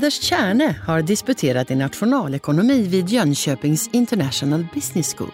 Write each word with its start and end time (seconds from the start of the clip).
Anders 0.00 0.20
Kärne 0.22 0.76
har 0.86 1.02
disputerat 1.02 1.70
i 1.70 1.74
nationalekonomi 1.74 2.88
vid 2.88 3.08
Jönköpings 3.08 3.88
International 3.92 4.66
Business 4.74 5.14
School. 5.14 5.30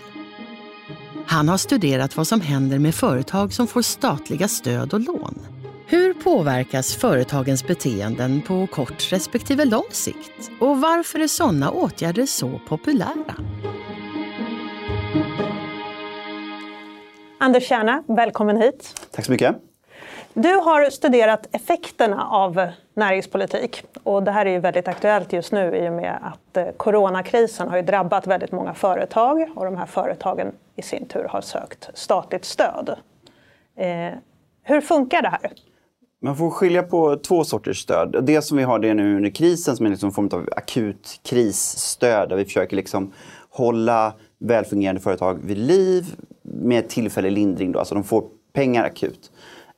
Han 1.27 1.49
har 1.49 1.57
studerat 1.57 2.17
vad 2.17 2.27
som 2.27 2.41
händer 2.41 2.79
med 2.79 2.95
företag 2.95 3.53
som 3.53 3.67
får 3.67 3.83
statliga 3.83 4.49
stöd 4.49 4.95
och 4.95 5.01
lån. 5.01 5.39
Hur 5.87 6.15
påverkas 6.15 6.95
företagens 6.95 7.67
beteenden 7.67 8.43
på 8.43 8.67
kort 8.67 9.13
respektive 9.13 9.65
lång 9.65 9.89
sikt? 9.91 10.51
Och 10.61 10.81
varför 10.81 11.19
är 11.19 11.27
sådana 11.27 11.71
åtgärder 11.71 12.27
så 12.27 12.61
populära? 12.69 13.35
Anders 17.41 17.69
Kärna, 17.69 18.03
välkommen 18.09 18.57
hit. 18.57 19.09
Tack 19.11 19.25
så 19.25 19.33
mycket. 19.33 19.57
Du 20.39 20.55
har 20.55 20.91
studerat 20.91 21.47
effekterna 21.53 22.27
av 22.27 22.69
näringspolitik. 22.95 23.83
Och 24.03 24.23
det 24.23 24.31
här 24.31 24.47
är 24.47 24.51
ju 24.51 24.59
väldigt 24.59 24.89
aktuellt 24.89 25.33
just 25.33 25.53
nu 25.53 25.77
i 25.77 25.89
och 25.89 25.93
med 25.93 26.19
att 26.23 26.57
eh, 26.57 26.67
coronakrisen 26.77 27.69
har 27.69 27.77
ju 27.77 27.83
drabbat 27.83 28.27
väldigt 28.27 28.53
många 28.53 28.75
företag 28.75 29.51
och 29.55 29.65
de 29.65 29.77
här 29.77 29.87
företagen 29.87 30.53
i 30.75 30.83
sin 30.83 31.07
tur 31.07 31.27
har 31.29 31.41
sökt 31.41 31.91
statligt 31.95 32.45
stöd. 32.45 32.97
Eh, 33.77 34.19
hur 34.63 34.81
funkar 34.81 35.23
det 35.23 35.29
här? 35.29 35.53
Man 36.23 36.37
får 36.37 36.51
skilja 36.51 36.83
på 36.83 37.17
två 37.17 37.45
sorters 37.45 37.83
stöd. 37.83 38.17
Det 38.23 38.43
som 38.43 38.57
vi 38.57 38.63
har 38.63 38.79
det 38.79 38.95
nu 38.95 39.17
under 39.17 39.31
krisen 39.31 39.77
som 39.77 39.87
är 39.87 39.91
liksom 39.91 40.07
en 40.07 40.13
form 40.13 40.31
av 40.33 40.49
akut 40.57 41.21
krisstöd 41.23 42.29
där 42.29 42.37
vi 42.37 42.45
försöker 42.45 42.77
liksom 42.77 43.13
hålla 43.51 44.13
välfungerande 44.39 45.01
företag 45.01 45.39
vid 45.43 45.59
liv 45.59 46.05
med 46.43 46.89
tillfällig 46.89 47.33
lindring. 47.33 47.73
Då. 47.73 47.79
Alltså 47.79 47.95
de 47.95 48.05
får 48.05 48.25
pengar 48.53 48.85
akut. 48.85 49.31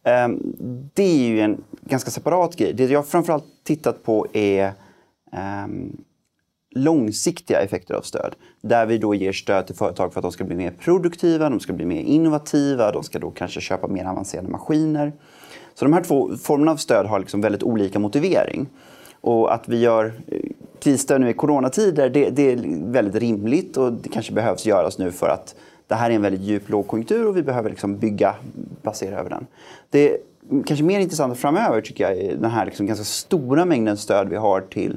Ehm, 0.09 0.43
det 0.95 1.03
är 1.03 1.29
ju 1.29 1.41
en 1.41 1.65
ganska 1.81 2.11
separat 2.11 2.57
grej. 2.57 2.73
Det 2.73 2.85
jag 2.85 3.07
framförallt 3.07 3.45
tittat 3.65 4.03
på 4.03 4.27
är 4.33 4.73
ehm, 5.33 5.97
långsiktiga 6.75 7.61
effekter 7.61 7.95
av 7.95 8.03
stöd. 8.03 8.35
Där 8.61 8.87
vi 8.87 8.99
då 8.99 9.15
ger 9.15 9.33
stöd 9.33 9.67
till 9.67 9.77
företag 9.77 10.13
för 10.13 10.21
att 10.21 10.23
de 10.23 10.33
ska 10.33 10.45
bli 10.45 10.57
mer 10.57 10.71
produktiva, 10.71 11.51
de 11.51 11.61
ska 11.61 11.73
bli 11.73 11.85
mer 11.85 12.01
innovativa, 12.01 12.93
de 12.93 13.03
ska 13.03 13.19
då 13.19 13.31
kanske 13.31 13.61
köpa 13.61 13.89
mer 13.89 14.05
avancerade 14.05 14.49
maskiner. 14.49 15.13
Så 15.75 15.85
de 15.85 15.93
här 15.93 16.03
två 16.03 16.37
formerna 16.37 16.73
av 16.73 16.77
stöd 16.77 17.07
har 17.07 17.19
liksom 17.19 17.41
väldigt 17.41 17.63
olika 17.63 17.99
motivering. 17.99 18.67
Och 19.21 19.55
att 19.55 19.69
vi 19.69 19.81
gör 19.81 20.13
eh, 20.27 20.41
krisstöd 20.81 21.21
nu 21.21 21.31
i 21.31 21.33
coronatider, 21.33 22.11
det, 22.11 22.31
det, 22.31 22.53
är 22.53 22.57
väldigt 22.93 23.15
rimligt 23.15 23.77
och 23.77 23.93
det 23.93 24.09
kanske 24.09 24.33
behövs 24.33 24.67
göras 24.67 24.99
nu 24.99 25.13
för 25.13 25.29
att 25.29 25.55
det 25.89 25.95
här 25.95 26.11
är 26.11 26.15
en 26.15 26.23
väldigt 26.23 26.41
djup 26.41 26.69
lågkonjunktur 26.69 27.27
och 27.27 27.37
vi 27.37 27.43
behöver 27.43 27.71
liksom 27.71 27.99
bygga, 27.99 28.35
basera 28.83 29.19
över 29.19 29.31
den. 29.31 29.47
Det 29.91 30.11
är 30.11 30.19
kanske 30.67 30.85
mer 30.85 31.01
intressant 31.01 31.39
framöver 31.39 31.81
tycker 31.81 32.05
jag 32.05 32.19
är 32.19 32.37
den 32.37 32.51
här 32.51 32.65
liksom 32.65 32.87
ganska 32.87 33.05
stora 33.05 33.65
mängden 33.65 33.97
stöd 33.97 34.29
vi 34.29 34.37
har 34.37 34.61
till 34.61 34.97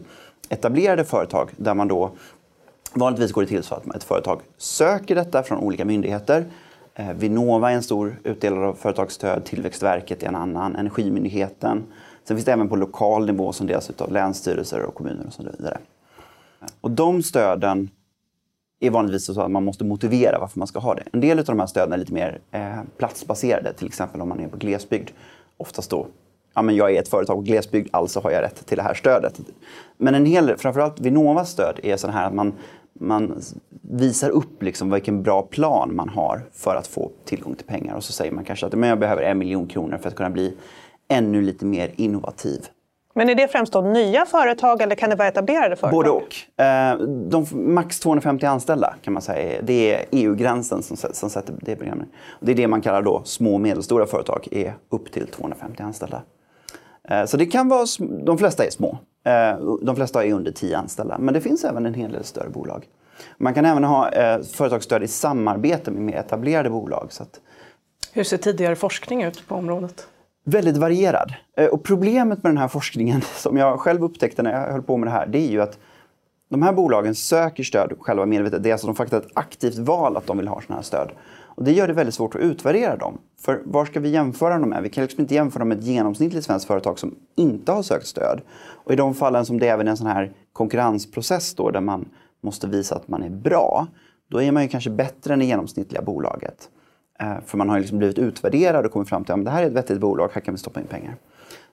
etablerade 0.49 1.05
företag 1.05 1.49
där 1.57 1.73
man 1.73 1.87
då 1.87 2.11
vanligtvis 2.93 3.31
går 3.31 3.41
det 3.41 3.47
till 3.47 3.63
så 3.63 3.75
att 3.75 3.95
ett 3.95 4.03
företag 4.03 4.41
söker 4.57 5.15
detta 5.15 5.43
från 5.43 5.57
olika 5.57 5.85
myndigheter. 5.85 6.45
Eh, 6.95 7.13
Vinnova 7.13 7.71
är 7.71 7.75
en 7.75 7.83
stor 7.83 8.19
utdelare 8.23 8.67
av 8.67 8.73
företagsstöd, 8.73 9.45
Tillväxtverket 9.45 10.23
är 10.23 10.27
en 10.27 10.35
annan, 10.35 10.75
Energimyndigheten. 10.75 11.83
Sen 12.23 12.37
finns 12.37 12.45
det 12.45 12.51
även 12.51 12.69
på 12.69 12.75
lokal 12.75 13.25
nivå 13.25 13.53
som 13.53 13.67
delas 13.67 13.91
av 13.97 14.11
länsstyrelser 14.11 14.81
och 14.81 14.95
kommuner 14.95 15.27
och 15.27 15.33
så 15.33 15.43
vidare. 15.43 15.77
Och 16.81 16.91
de 16.91 17.23
stöden 17.23 17.89
är 18.81 18.89
vanligtvis 18.89 19.25
så 19.25 19.41
att 19.41 19.51
man 19.51 19.63
måste 19.63 19.83
motivera 19.83 20.39
varför 20.39 20.59
man 20.59 20.67
ska 20.67 20.79
ha 20.79 20.95
det. 20.95 21.03
En 21.13 21.21
del 21.21 21.39
av 21.39 21.45
de 21.45 21.59
här 21.59 21.67
stöden 21.67 21.93
är 21.93 21.97
lite 21.97 22.13
mer 22.13 22.39
eh, 22.51 22.79
platsbaserade, 22.97 23.73
till 23.73 23.87
exempel 23.87 24.21
om 24.21 24.29
man 24.29 24.39
är 24.39 24.47
på 24.47 24.57
glesbygd. 24.57 25.09
Oftast 25.57 25.89
då, 25.89 26.07
ja 26.53 26.61
men 26.61 26.75
jag 26.75 26.91
är 26.95 26.99
ett 26.99 27.07
företag 27.07 27.35
på 27.35 27.41
glesbygd, 27.41 27.89
alltså 27.91 28.19
har 28.19 28.31
jag 28.31 28.41
rätt 28.41 28.65
till 28.65 28.77
det 28.77 28.83
här 28.83 28.93
stödet. 28.93 29.39
Men 29.97 30.15
en 30.15 30.25
hel, 30.25 30.57
framförallt 30.57 30.99
Vinnovas 30.99 31.51
stöd 31.51 31.79
är 31.83 31.97
så 31.97 32.07
här 32.07 32.27
att 32.27 32.33
man, 32.33 32.53
man 32.93 33.41
visar 33.81 34.29
upp 34.29 34.63
liksom 34.63 34.91
vilken 34.91 35.23
bra 35.23 35.41
plan 35.41 35.95
man 35.95 36.09
har 36.09 36.41
för 36.53 36.75
att 36.75 36.87
få 36.87 37.11
tillgång 37.25 37.55
till 37.55 37.67
pengar. 37.67 37.95
Och 37.95 38.03
så 38.03 38.13
säger 38.13 38.31
man 38.31 38.43
kanske 38.43 38.65
att 38.65 38.73
men 38.73 38.89
jag 38.89 38.99
behöver 38.99 39.21
en 39.21 39.37
miljon 39.37 39.67
kronor 39.67 39.97
för 39.97 40.09
att 40.09 40.15
kunna 40.15 40.29
bli 40.29 40.53
ännu 41.07 41.41
lite 41.41 41.65
mer 41.65 41.91
innovativ. 41.95 42.67
Men 43.13 43.29
är 43.29 43.35
det 43.35 43.47
främst 43.47 43.73
då 43.73 43.81
nya 43.81 44.25
företag 44.25 44.81
eller 44.81 44.95
kan 44.95 45.09
det 45.09 45.15
vara 45.15 45.27
etablerade 45.27 45.75
företag? 45.75 45.91
Både 45.91 46.09
och. 46.09 46.63
Eh, 46.65 46.97
de, 47.07 47.45
max 47.51 47.99
250 47.99 48.45
anställda 48.45 48.95
kan 49.01 49.13
man 49.13 49.21
säga. 49.21 49.61
Det 49.61 49.93
är 49.93 50.05
EU-gränsen 50.11 50.83
som, 50.83 50.97
som 50.97 51.29
sätter 51.29 51.53
det 51.61 51.75
programmet. 51.75 52.07
Det 52.39 52.51
är 52.51 52.55
det 52.55 52.67
man 52.67 52.81
kallar 52.81 53.01
då 53.01 53.21
små 53.25 53.53
och 53.53 53.61
medelstora 53.61 54.05
företag, 54.05 54.47
är 54.51 54.73
upp 54.89 55.11
till 55.11 55.27
250 55.27 55.83
anställda. 55.83 56.21
Eh, 57.09 57.25
så 57.25 57.37
det 57.37 57.45
kan 57.45 57.67
vara, 57.67 57.85
de 57.99 58.37
flesta 58.37 58.65
är 58.65 58.69
små. 58.69 58.97
Eh, 59.25 59.59
de 59.81 59.95
flesta 59.95 60.25
är 60.25 60.33
under 60.33 60.51
10 60.51 60.77
anställda. 60.77 61.17
Men 61.17 61.33
det 61.33 61.41
finns 61.41 61.63
även 61.63 61.85
en 61.85 61.93
hel 61.93 62.11
del 62.11 62.23
större 62.23 62.49
bolag. 62.49 62.85
Man 63.37 63.53
kan 63.53 63.65
även 63.65 63.83
ha 63.83 64.09
företagsstöd 64.53 65.03
i 65.03 65.07
samarbete 65.07 65.91
med 65.91 66.01
mer 66.01 66.15
etablerade 66.15 66.69
bolag. 66.69 67.07
Så 67.09 67.23
att... 67.23 67.39
Hur 68.13 68.23
ser 68.23 68.37
tidigare 68.37 68.75
forskning 68.75 69.23
ut 69.23 69.47
på 69.47 69.55
området? 69.55 70.07
Väldigt 70.43 70.77
varierad. 70.77 71.33
Eh, 71.57 71.65
och 71.65 71.83
problemet 71.83 72.43
med 72.43 72.51
den 72.51 72.57
här 72.57 72.67
forskningen, 72.67 73.21
som 73.35 73.57
jag 73.57 73.79
själv 73.79 74.03
upptäckte 74.03 74.43
när 74.43 74.51
jag 74.51 74.71
höll 74.71 74.81
på 74.81 74.97
med 74.97 75.07
det 75.07 75.11
här, 75.11 75.27
det 75.27 75.39
är 75.39 75.51
ju 75.51 75.61
att 75.61 75.79
de 76.49 76.61
här 76.61 76.73
bolagen 76.73 77.15
söker 77.15 77.63
stöd 77.63 77.93
själva 77.99 78.25
medvetet. 78.25 78.63
Det 78.63 78.69
är 78.69 78.73
alltså 78.73 78.87
de 78.87 78.95
faktiskt 78.95 79.25
ett 79.25 79.31
aktivt 79.33 79.77
val 79.77 80.17
att 80.17 80.27
de 80.27 80.37
vill 80.37 80.47
ha 80.47 80.61
sådana 80.61 80.75
här 80.75 80.83
stöd. 80.83 81.11
Och 81.55 81.63
det 81.63 81.71
gör 81.71 81.87
det 81.87 81.93
väldigt 81.93 82.15
svårt 82.15 82.35
att 82.35 82.41
utvärdera 82.41 82.95
dem. 82.97 83.17
För 83.39 83.61
var 83.65 83.85
ska 83.85 83.99
vi 83.99 84.09
jämföra 84.09 84.59
dem 84.59 84.69
med? 84.69 84.83
Vi 84.83 84.89
kan 84.89 85.01
liksom 85.01 85.21
inte 85.21 85.35
jämföra 85.35 85.59
dem 85.59 85.69
med 85.69 85.77
ett 85.77 85.83
genomsnittligt 85.83 86.45
svenskt 86.45 86.67
företag 86.67 86.99
som 86.99 87.15
inte 87.35 87.71
har 87.71 87.83
sökt 87.83 88.07
stöd. 88.07 88.41
Och 88.83 88.93
i 88.93 88.95
de 88.95 89.15
fallen 89.15 89.45
som 89.45 89.59
det 89.59 89.67
även 89.67 89.87
är 89.87 89.91
en 89.91 89.97
sån 89.97 90.07
här 90.07 90.31
konkurrensprocess 90.53 91.55
då, 91.55 91.71
där 91.71 91.81
man 91.81 92.09
måste 92.43 92.67
visa 92.67 92.95
att 92.95 93.07
man 93.07 93.23
är 93.23 93.29
bra, 93.29 93.87
då 94.27 94.41
är 94.41 94.51
man 94.51 94.63
ju 94.63 94.69
kanske 94.69 94.89
bättre 94.89 95.33
än 95.33 95.39
det 95.39 95.45
genomsnittliga 95.45 96.01
bolaget. 96.01 96.69
Eh, 97.21 97.41
för 97.45 97.57
man 97.57 97.69
har 97.69 97.79
liksom 97.79 97.97
blivit 97.97 98.19
utvärderad 98.19 98.85
och 98.85 98.91
kommit 98.91 99.09
fram 99.09 99.23
till 99.23 99.33
att 99.33 99.45
det 99.45 99.51
här 99.51 99.63
är 99.63 99.67
ett 99.67 99.73
vettigt 99.73 99.99
bolag, 99.99 100.29
här 100.33 100.41
kan 100.41 100.53
vi 100.53 100.57
stoppa 100.57 100.79
in 100.79 100.87
pengar. 100.87 101.15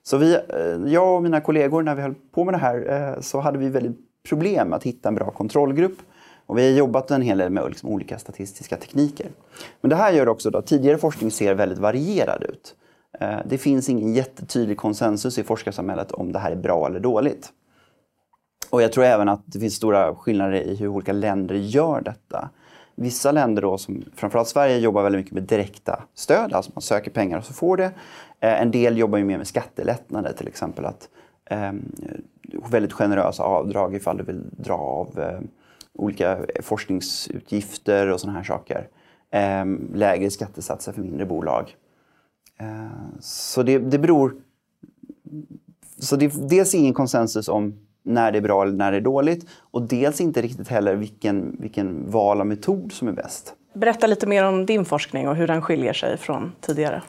Så 0.03 0.17
vi, 0.17 0.33
eh, 0.33 0.93
jag 0.93 1.15
och 1.15 1.23
mina 1.23 1.41
kollegor, 1.41 1.83
när 1.83 1.95
vi 1.95 2.01
höll 2.01 2.15
på 2.31 2.43
med 2.43 2.53
det 2.53 2.57
här, 2.57 3.13
eh, 3.15 3.21
så 3.21 3.39
hade 3.39 3.57
vi 3.57 3.69
väldigt 3.69 3.97
problem 4.29 4.73
att 4.73 4.83
hitta 4.83 5.09
en 5.09 5.15
bra 5.15 5.31
kontrollgrupp. 5.31 5.97
Och 6.45 6.57
vi 6.57 6.71
har 6.71 6.77
jobbat 6.77 7.11
en 7.11 7.21
hel 7.21 7.37
del 7.37 7.49
med 7.49 7.65
liksom 7.67 7.89
olika 7.89 8.19
statistiska 8.19 8.77
tekniker. 8.77 9.27
Men 9.81 9.89
det 9.89 9.95
här 9.95 10.11
gör 10.11 10.27
också 10.27 10.57
att 10.57 10.65
tidigare 10.67 10.97
forskning 10.97 11.31
ser 11.31 11.53
väldigt 11.53 11.77
varierad 11.77 12.43
ut. 12.43 12.75
Det 13.45 13.57
finns 13.57 13.89
ingen 13.89 14.13
jättetydlig 14.13 14.77
konsensus 14.77 15.37
i 15.37 15.43
forskarsamhället 15.43 16.11
om 16.11 16.31
det 16.31 16.39
här 16.39 16.51
är 16.51 16.55
bra 16.55 16.87
eller 16.87 16.99
dåligt. 16.99 17.49
Och 18.69 18.81
jag 18.81 18.91
tror 18.91 19.03
även 19.03 19.29
att 19.29 19.43
det 19.45 19.59
finns 19.59 19.75
stora 19.75 20.15
skillnader 20.15 20.53
i 20.53 20.75
hur 20.75 20.87
olika 20.87 21.13
länder 21.13 21.55
gör 21.55 22.01
detta. 22.01 22.49
Vissa 23.01 23.31
länder, 23.31 23.61
då, 23.61 23.77
som 23.77 24.03
framförallt 24.15 24.47
Sverige, 24.47 24.77
jobbar 24.77 25.03
väldigt 25.03 25.19
mycket 25.19 25.33
med 25.33 25.43
direkta 25.43 26.03
stöd, 26.13 26.53
alltså 26.53 26.71
man 26.75 26.81
söker 26.81 27.11
pengar 27.11 27.37
och 27.37 27.43
så 27.43 27.53
får 27.53 27.77
det. 27.77 27.91
Eh, 28.39 28.61
en 28.61 28.71
del 28.71 28.97
jobbar 28.97 29.17
ju 29.17 29.25
mer 29.25 29.37
med 29.37 29.47
skattelättnader, 29.47 30.33
till 30.33 30.47
exempel 30.47 30.85
att 30.85 31.09
eh, 31.45 31.71
väldigt 32.71 32.93
generösa 32.93 33.43
avdrag 33.43 33.95
ifall 33.95 34.17
du 34.17 34.23
vill 34.23 34.41
dra 34.51 34.73
av 34.73 35.19
eh, 35.19 35.39
olika 35.93 36.45
forskningsutgifter 36.61 38.07
och 38.07 38.19
sådana 38.19 38.37
här 38.37 38.45
saker. 38.45 38.87
Eh, 39.31 39.65
lägre 39.93 40.29
skattesatser 40.29 40.91
för 40.91 41.01
mindre 41.01 41.25
bolag. 41.25 41.75
Eh, 42.59 43.19
så 43.19 43.63
det, 43.63 43.77
det 43.77 43.99
beror... 43.99 44.35
Så 45.99 46.15
det 46.15 46.25
är 46.25 46.49
dels 46.49 46.75
ingen 46.75 46.93
konsensus 46.93 47.49
om 47.49 47.88
när 48.03 48.31
det 48.31 48.37
är 48.37 48.41
bra 48.41 48.63
eller 48.63 48.73
när 48.73 48.91
det 48.91 48.97
är 48.97 49.01
dåligt. 49.01 49.49
Och 49.71 49.81
dels 49.81 50.21
inte 50.21 50.41
riktigt 50.41 50.67
heller 50.67 50.95
vilken, 50.95 51.57
vilken 51.59 52.11
val 52.11 52.39
av 52.41 52.47
metod 52.47 52.91
som 52.91 53.07
är 53.07 53.11
bäst. 53.11 53.53
Berätta 53.73 54.07
lite 54.07 54.27
mer 54.27 54.45
om 54.45 54.65
din 54.65 54.85
forskning 54.85 55.27
och 55.27 55.35
hur 55.35 55.47
den 55.47 55.61
skiljer 55.61 55.93
sig 55.93 56.17
från 56.17 56.51
tidigare. 56.61 57.01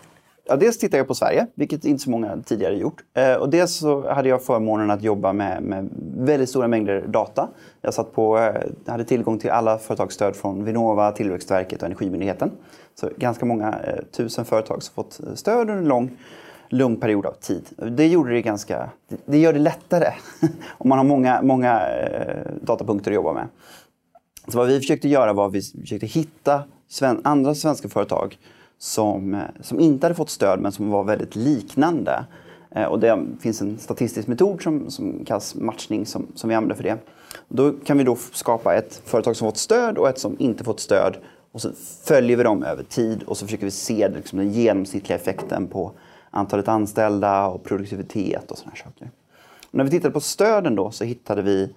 Ja, 0.50 0.56
dels 0.56 0.78
tittar 0.78 0.98
jag 0.98 1.08
på 1.08 1.14
Sverige, 1.14 1.46
vilket 1.54 1.84
inte 1.84 2.02
så 2.02 2.10
många 2.10 2.36
tidigare 2.46 2.76
gjort. 2.76 3.02
Eh, 3.14 3.34
och 3.34 3.50
dels 3.50 3.74
så 3.74 4.10
hade 4.12 4.28
jag 4.28 4.42
förmånen 4.42 4.90
att 4.90 5.02
jobba 5.02 5.32
med, 5.32 5.62
med 5.62 5.88
väldigt 6.16 6.48
stora 6.48 6.68
mängder 6.68 7.04
data. 7.06 7.48
Jag 7.80 7.94
satt 7.94 8.12
på, 8.12 8.38
eh, 8.38 8.92
hade 8.92 9.04
tillgång 9.04 9.38
till 9.38 9.50
alla 9.50 9.78
företagsstöd 9.78 10.36
från 10.36 10.64
Vinnova, 10.64 11.12
Tillväxtverket 11.12 11.82
och 11.82 11.86
Energimyndigheten. 11.86 12.50
Så 12.94 13.10
ganska 13.16 13.46
många 13.46 13.68
eh, 13.68 14.04
tusen 14.16 14.44
företag 14.44 14.82
som 14.82 14.94
fått 14.94 15.20
stöd 15.34 15.60
under 15.60 15.76
en 15.76 15.88
lång 15.88 16.18
lugn 16.70 16.96
period 16.96 17.26
av 17.26 17.32
tid. 17.32 17.68
Det 17.76 18.06
gjorde 18.06 18.30
det 18.30 18.42
ganska... 18.42 18.90
Det 19.26 19.38
gör 19.38 19.52
det 19.52 19.58
lättare 19.58 20.12
om 20.78 20.88
man 20.88 20.98
har 20.98 21.04
många, 21.04 21.42
många 21.42 21.88
eh, 21.88 22.52
datapunkter 22.62 23.10
att 23.10 23.14
jobba 23.14 23.32
med. 23.32 23.48
Så 24.48 24.58
vad 24.58 24.68
vi 24.68 24.80
försökte 24.80 25.08
göra 25.08 25.32
var 25.32 25.46
att 25.46 25.52
vi 25.52 25.62
försökte 25.62 26.06
hitta 26.06 26.62
sven 26.88 27.20
andra 27.24 27.54
svenska 27.54 27.88
företag 27.88 28.38
som, 28.78 29.34
eh, 29.34 29.40
som 29.60 29.80
inte 29.80 30.06
hade 30.06 30.14
fått 30.14 30.30
stöd 30.30 30.60
men 30.60 30.72
som 30.72 30.90
var 30.90 31.04
väldigt 31.04 31.36
liknande. 31.36 32.24
Eh, 32.70 32.84
och 32.84 33.00
det 33.00 33.26
finns 33.40 33.60
en 33.60 33.78
statistisk 33.78 34.28
metod 34.28 34.62
som, 34.62 34.90
som 34.90 35.24
kallas 35.24 35.54
matchning 35.54 36.06
som, 36.06 36.26
som 36.34 36.48
vi 36.48 36.54
använder 36.54 36.76
för 36.76 36.82
det. 36.82 36.98
Och 37.48 37.56
då 37.56 37.72
kan 37.72 37.98
vi 37.98 38.04
då 38.04 38.16
skapa 38.32 38.74
ett 38.74 39.02
företag 39.04 39.36
som 39.36 39.48
fått 39.48 39.56
stöd 39.56 39.98
och 39.98 40.08
ett 40.08 40.18
som 40.18 40.36
inte 40.38 40.64
fått 40.64 40.80
stöd. 40.80 41.16
Och 41.52 41.60
så 41.60 41.70
följer 42.04 42.36
vi 42.36 42.42
dem 42.42 42.62
över 42.62 42.82
tid 42.82 43.22
och 43.22 43.36
så 43.36 43.46
försöker 43.46 43.64
vi 43.64 43.70
se 43.70 44.08
liksom, 44.08 44.38
den 44.38 44.52
genomsnittliga 44.52 45.18
effekten 45.18 45.66
på 45.66 45.92
antalet 46.30 46.68
anställda 46.68 47.46
och 47.46 47.64
produktivitet 47.64 48.50
och 48.50 48.58
sådana 48.58 48.76
saker. 48.76 49.10
Och 49.64 49.74
när 49.74 49.84
vi 49.84 49.90
tittade 49.90 50.14
på 50.14 50.20
stöden 50.20 50.74
då 50.74 50.90
så 50.90 51.04
hittade 51.04 51.42
vi 51.42 51.74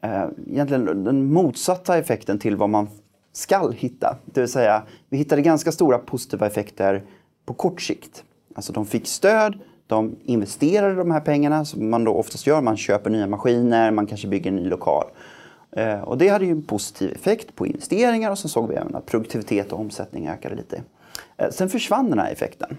eh, 0.00 0.24
egentligen 0.46 1.04
den 1.04 1.32
motsatta 1.32 1.98
effekten 1.98 2.38
till 2.38 2.56
vad 2.56 2.70
man 2.70 2.88
skall 3.32 3.72
hitta. 3.72 4.16
Det 4.24 4.40
vill 4.40 4.52
säga, 4.52 4.82
vi 5.08 5.16
hittade 5.16 5.42
ganska 5.42 5.72
stora 5.72 5.98
positiva 5.98 6.46
effekter 6.46 7.04
på 7.46 7.54
kort 7.54 7.82
sikt. 7.82 8.24
Alltså 8.54 8.72
de 8.72 8.86
fick 8.86 9.06
stöd, 9.06 9.58
de 9.86 10.16
investerade 10.24 10.94
de 10.94 11.10
här 11.10 11.20
pengarna 11.20 11.64
som 11.64 11.90
man 11.90 12.04
då 12.04 12.14
oftast 12.14 12.46
gör. 12.46 12.60
Man 12.60 12.76
köper 12.76 13.10
nya 13.10 13.26
maskiner, 13.26 13.90
man 13.90 14.06
kanske 14.06 14.28
bygger 14.28 14.50
en 14.50 14.56
ny 14.56 14.68
lokal. 14.68 15.04
Eh, 15.72 16.00
och 16.00 16.18
det 16.18 16.28
hade 16.28 16.44
ju 16.44 16.50
en 16.50 16.62
positiv 16.62 17.12
effekt 17.12 17.54
på 17.54 17.66
investeringar 17.66 18.30
och 18.30 18.38
så 18.38 18.48
såg 18.48 18.68
vi 18.68 18.74
även 18.74 18.94
att 18.94 19.06
produktivitet 19.06 19.72
och 19.72 19.80
omsättning 19.80 20.28
ökade 20.28 20.54
lite. 20.54 20.82
Eh, 21.36 21.50
sen 21.50 21.68
försvann 21.68 22.10
den 22.10 22.18
här 22.18 22.32
effekten. 22.32 22.76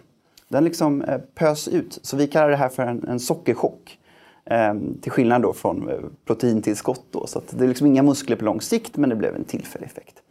Den 0.47 0.63
liksom 0.63 1.01
eh, 1.01 1.17
pös 1.35 1.67
ut. 1.67 1.99
Så 2.01 2.17
vi 2.17 2.27
kallar 2.27 2.49
det 2.49 2.55
här 2.55 2.69
för 2.69 2.83
en, 2.83 3.07
en 3.07 3.19
sockerchock. 3.19 3.99
Ehm, 4.45 4.97
till 5.01 5.11
skillnad 5.11 5.41
då 5.41 5.53
från 5.53 5.89
eh, 5.89 5.95
proteintillskott. 6.25 7.05
Då. 7.11 7.27
Så 7.27 7.41
det 7.49 7.63
är 7.63 7.67
liksom 7.67 7.88
inga 7.88 8.03
muskler 8.03 8.35
på 8.35 8.45
lång 8.45 8.61
sikt 8.61 8.97
men 8.97 9.09
det 9.09 9.15
blev 9.15 9.35
en 9.35 9.44
tillfällig 9.44 9.85
effekt 9.85 10.21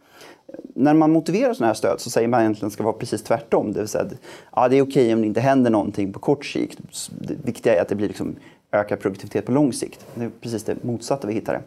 när 0.75 0.93
man 0.93 1.11
motiverar 1.11 1.53
sådana 1.53 1.67
här 1.67 1.73
stöd 1.73 2.01
så 2.01 2.09
säger 2.09 2.27
man 2.27 2.41
egentligen 2.41 2.67
att 2.67 2.71
det 2.71 2.73
ska 2.73 2.83
vara 2.83 2.93
precis 2.93 3.23
tvärtom. 3.23 3.73
Det 3.73 3.79
vill 3.79 3.87
säga 3.87 4.03
att 4.03 4.13
ja, 4.55 4.67
det 4.67 4.77
är 4.77 4.81
okej 4.81 5.13
om 5.13 5.21
det 5.21 5.27
inte 5.27 5.41
händer 5.41 5.71
någonting 5.71 6.13
på 6.13 6.19
kort 6.19 6.45
sikt. 6.45 6.79
Det 7.19 7.35
viktiga 7.45 7.75
är 7.75 7.81
att 7.81 7.87
det 7.87 7.95
blir 7.95 8.07
liksom 8.07 8.35
ökad 8.71 8.99
produktivitet 8.99 9.45
på 9.45 9.51
lång 9.51 9.73
sikt. 9.73 10.05
Det 10.15 10.25
är 10.25 10.31
precis 10.41 10.63
det 10.63 10.83
motsatta 10.83 11.27
vi 11.27 11.33
hittade 11.33 11.61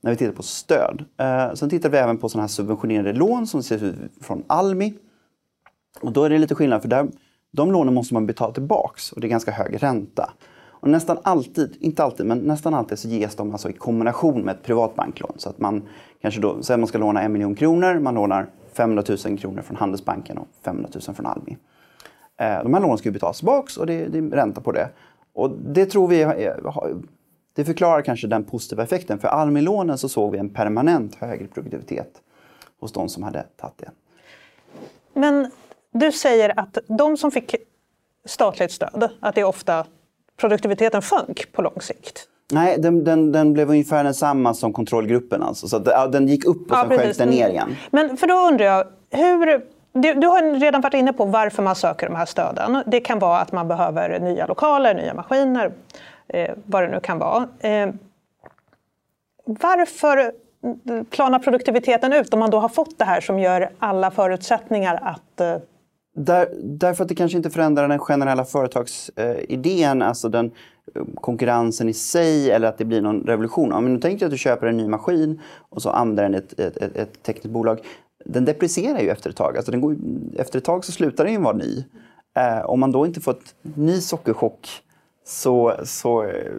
när 0.00 0.10
vi 0.10 0.16
tittar 0.16 0.32
på 0.32 0.42
stöd. 0.42 1.04
Eh, 1.16 1.54
sen 1.54 1.70
tittar 1.70 1.90
vi 1.90 1.98
även 1.98 2.18
på 2.18 2.28
sådana 2.28 2.42
här 2.42 2.48
subventionerade 2.48 3.12
lån 3.12 3.46
som 3.46 3.62
ser 3.62 3.84
ut 3.84 3.96
från 4.20 4.42
Almi. 4.46 4.94
Och 6.00 6.12
då 6.12 6.24
är 6.24 6.30
det 6.30 6.38
lite 6.38 6.54
skillnad 6.54 6.82
för 6.82 6.88
där, 6.88 7.08
de 7.52 7.72
lånen 7.72 7.94
måste 7.94 8.14
man 8.14 8.26
betala 8.26 8.52
tillbaks 8.52 9.12
och 9.12 9.20
det 9.20 9.26
är 9.26 9.28
ganska 9.28 9.50
hög 9.50 9.82
ränta. 9.82 10.32
Och 10.82 10.88
nästan 10.88 11.18
alltid, 11.22 11.76
inte 11.80 12.04
alltid, 12.04 12.26
men 12.26 12.38
nästan 12.38 12.74
alltid 12.74 12.98
så 12.98 13.08
ges 13.08 13.34
de 13.34 13.52
alltså 13.52 13.70
i 13.70 13.72
kombination 13.72 14.42
med 14.42 14.54
ett 14.54 14.62
privat 14.62 14.94
banklån. 14.94 15.32
Så 15.36 15.48
att 15.48 15.58
man 15.58 15.82
kanske 16.22 16.40
då, 16.40 16.62
säger 16.62 16.78
man 16.78 16.86
ska 16.86 16.98
låna 16.98 17.22
en 17.22 17.32
miljon 17.32 17.54
kronor, 17.54 17.98
man 17.98 18.14
lånar 18.14 18.46
500 18.72 19.04
000 19.26 19.38
kronor 19.38 19.62
från 19.62 19.76
Handelsbanken 19.76 20.38
och 20.38 20.48
500 20.64 20.90
000 20.94 21.16
från 21.16 21.26
Almi. 21.26 21.56
Eh, 22.36 22.62
de 22.62 22.74
här 22.74 22.80
lånen 22.80 22.98
ska 22.98 23.08
ju 23.08 23.12
betalas 23.12 23.36
tillbaka 23.36 23.80
och 23.80 23.86
det, 23.86 24.06
det 24.06 24.18
är 24.18 24.22
ränta 24.22 24.60
på 24.60 24.72
det. 24.72 24.88
Och 25.32 25.50
det 25.50 25.86
tror 25.86 26.08
vi 26.08 26.22
eh, 26.22 26.52
det 27.54 27.64
förklarar 27.64 28.02
kanske 28.02 28.26
den 28.26 28.44
positiva 28.44 28.82
effekten. 28.82 29.18
För 29.18 29.28
Almi-lånen 29.28 29.98
så 29.98 30.08
såg 30.08 30.32
vi 30.32 30.38
en 30.38 30.50
permanent 30.50 31.14
högre 31.14 31.46
produktivitet 31.46 32.22
hos 32.80 32.92
de 32.92 33.08
som 33.08 33.22
hade 33.22 33.42
tagit 33.56 33.78
det. 33.78 33.90
Men 35.14 35.50
du 35.92 36.12
säger 36.12 36.60
att 36.60 36.78
de 36.86 37.16
som 37.16 37.30
fick 37.30 37.54
statligt 38.24 38.72
stöd, 38.72 39.10
att 39.20 39.34
det 39.34 39.44
ofta 39.44 39.86
produktiviteten 40.36 41.02
sjönk 41.02 41.52
på 41.52 41.62
lång 41.62 41.80
sikt? 41.80 42.28
Nej, 42.52 42.78
den, 42.78 43.04
den, 43.04 43.32
den 43.32 43.52
blev 43.52 43.70
ungefär 43.70 44.04
densamma 44.04 44.54
som 44.54 44.72
kontrollgruppen. 44.72 45.42
Alltså. 45.42 45.68
Så 45.68 45.82
ja, 45.84 46.06
den 46.06 46.28
gick 46.28 46.44
upp 46.44 46.70
och 46.70 46.76
ja, 46.76 46.86
sen 46.88 46.98
sjönk 46.98 47.18
den 47.18 47.28
ner 47.28 47.48
igen. 47.48 47.76
Men 47.90 48.16
för 48.16 48.26
då 48.26 48.34
undrar 48.34 48.66
jag, 48.66 48.86
hur, 49.10 49.62
du, 49.92 50.14
du, 50.14 50.26
har 50.26 50.60
redan 50.60 50.80
varit 50.80 50.94
inne 50.94 51.12
på 51.12 51.24
varför 51.24 51.62
man 51.62 51.76
söker 51.76 52.06
de 52.06 52.16
här 52.16 52.26
stöden. 52.26 52.82
Det 52.86 53.00
kan 53.00 53.18
vara 53.18 53.38
att 53.38 53.52
man 53.52 53.68
behöver 53.68 54.20
nya 54.20 54.46
lokaler, 54.46 54.94
nya 54.94 55.14
maskiner, 55.14 55.72
eh, 56.28 56.50
vad 56.66 56.82
det 56.82 56.88
nu 56.88 57.00
kan 57.00 57.18
vara. 57.18 57.48
Eh, 57.60 57.88
varför 59.44 60.32
planar 61.10 61.38
produktiviteten 61.38 62.12
ut 62.12 62.34
om 62.34 62.40
man 62.40 62.50
då 62.50 62.58
har 62.58 62.68
fått 62.68 62.98
det 62.98 63.04
här 63.04 63.20
som 63.20 63.38
gör 63.38 63.70
alla 63.78 64.10
förutsättningar 64.10 64.98
att 65.02 65.40
eh, 65.40 65.56
där, 66.14 66.48
därför 66.62 67.02
att 67.04 67.08
det 67.08 67.14
kanske 67.14 67.36
inte 67.36 67.50
förändrar 67.50 67.88
den 67.88 67.98
generella 67.98 68.44
företagsidén, 68.44 70.02
eh, 70.02 70.08
alltså 70.08 70.28
den 70.28 70.50
eh, 70.94 71.02
konkurrensen 71.14 71.88
i 71.88 71.92
sig 71.92 72.50
eller 72.50 72.68
att 72.68 72.78
det 72.78 72.84
blir 72.84 73.00
någon 73.00 73.22
revolution. 73.22 73.72
Om 73.72 73.94
du 73.94 74.00
tänker 74.00 74.26
att 74.26 74.32
du 74.32 74.38
köper 74.38 74.66
en 74.66 74.76
ny 74.76 74.88
maskin 74.88 75.40
och 75.68 75.82
så 75.82 75.90
använder 75.90 76.22
den 76.22 76.34
ett, 76.34 76.60
ett, 76.60 76.76
ett, 76.76 76.96
ett 76.96 77.22
tekniskt 77.22 77.52
bolag. 77.52 77.80
Den 78.24 78.44
depricierar 78.44 79.00
ju 79.00 79.08
efter 79.08 79.30
ett 79.30 79.36
tag. 79.36 79.56
Alltså 79.56 79.72
den 79.72 79.80
går, 79.80 79.96
efter 80.36 80.58
ett 80.58 80.64
tag 80.64 80.84
så 80.84 80.92
slutar 80.92 81.24
den 81.24 81.32
ju 81.32 81.40
vara 81.40 81.56
ny. 81.56 81.84
Eh, 82.36 82.64
om 82.64 82.80
man 82.80 82.92
då 82.92 83.06
inte 83.06 83.20
får 83.20 83.32
ett 83.32 83.54
ny 83.62 84.00
sockerchock 84.00 84.68
så, 85.24 85.74
så, 85.84 86.24
eh, 86.24 86.52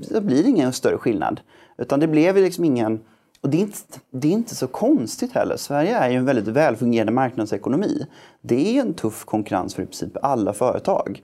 så 0.00 0.20
blir 0.20 0.42
det 0.42 0.48
ingen 0.48 0.72
större 0.72 0.98
skillnad. 0.98 1.40
Utan 1.78 2.00
det 2.00 2.08
blev 2.08 2.36
liksom 2.36 2.64
ingen 2.64 3.00
och 3.42 3.50
det 3.50 3.56
är, 3.56 3.60
inte, 3.60 3.78
det 4.10 4.28
är 4.28 4.32
inte 4.32 4.54
så 4.54 4.66
konstigt 4.66 5.32
heller. 5.32 5.56
Sverige 5.56 5.96
är 5.96 6.10
ju 6.10 6.16
en 6.16 6.24
väldigt 6.24 6.48
välfungerande 6.48 7.12
marknadsekonomi. 7.12 8.06
Det 8.40 8.76
är 8.76 8.80
en 8.80 8.94
tuff 8.94 9.24
konkurrens 9.24 9.74
för 9.74 9.82
i 9.82 9.86
princip 9.86 10.16
alla 10.22 10.52
företag. 10.52 11.22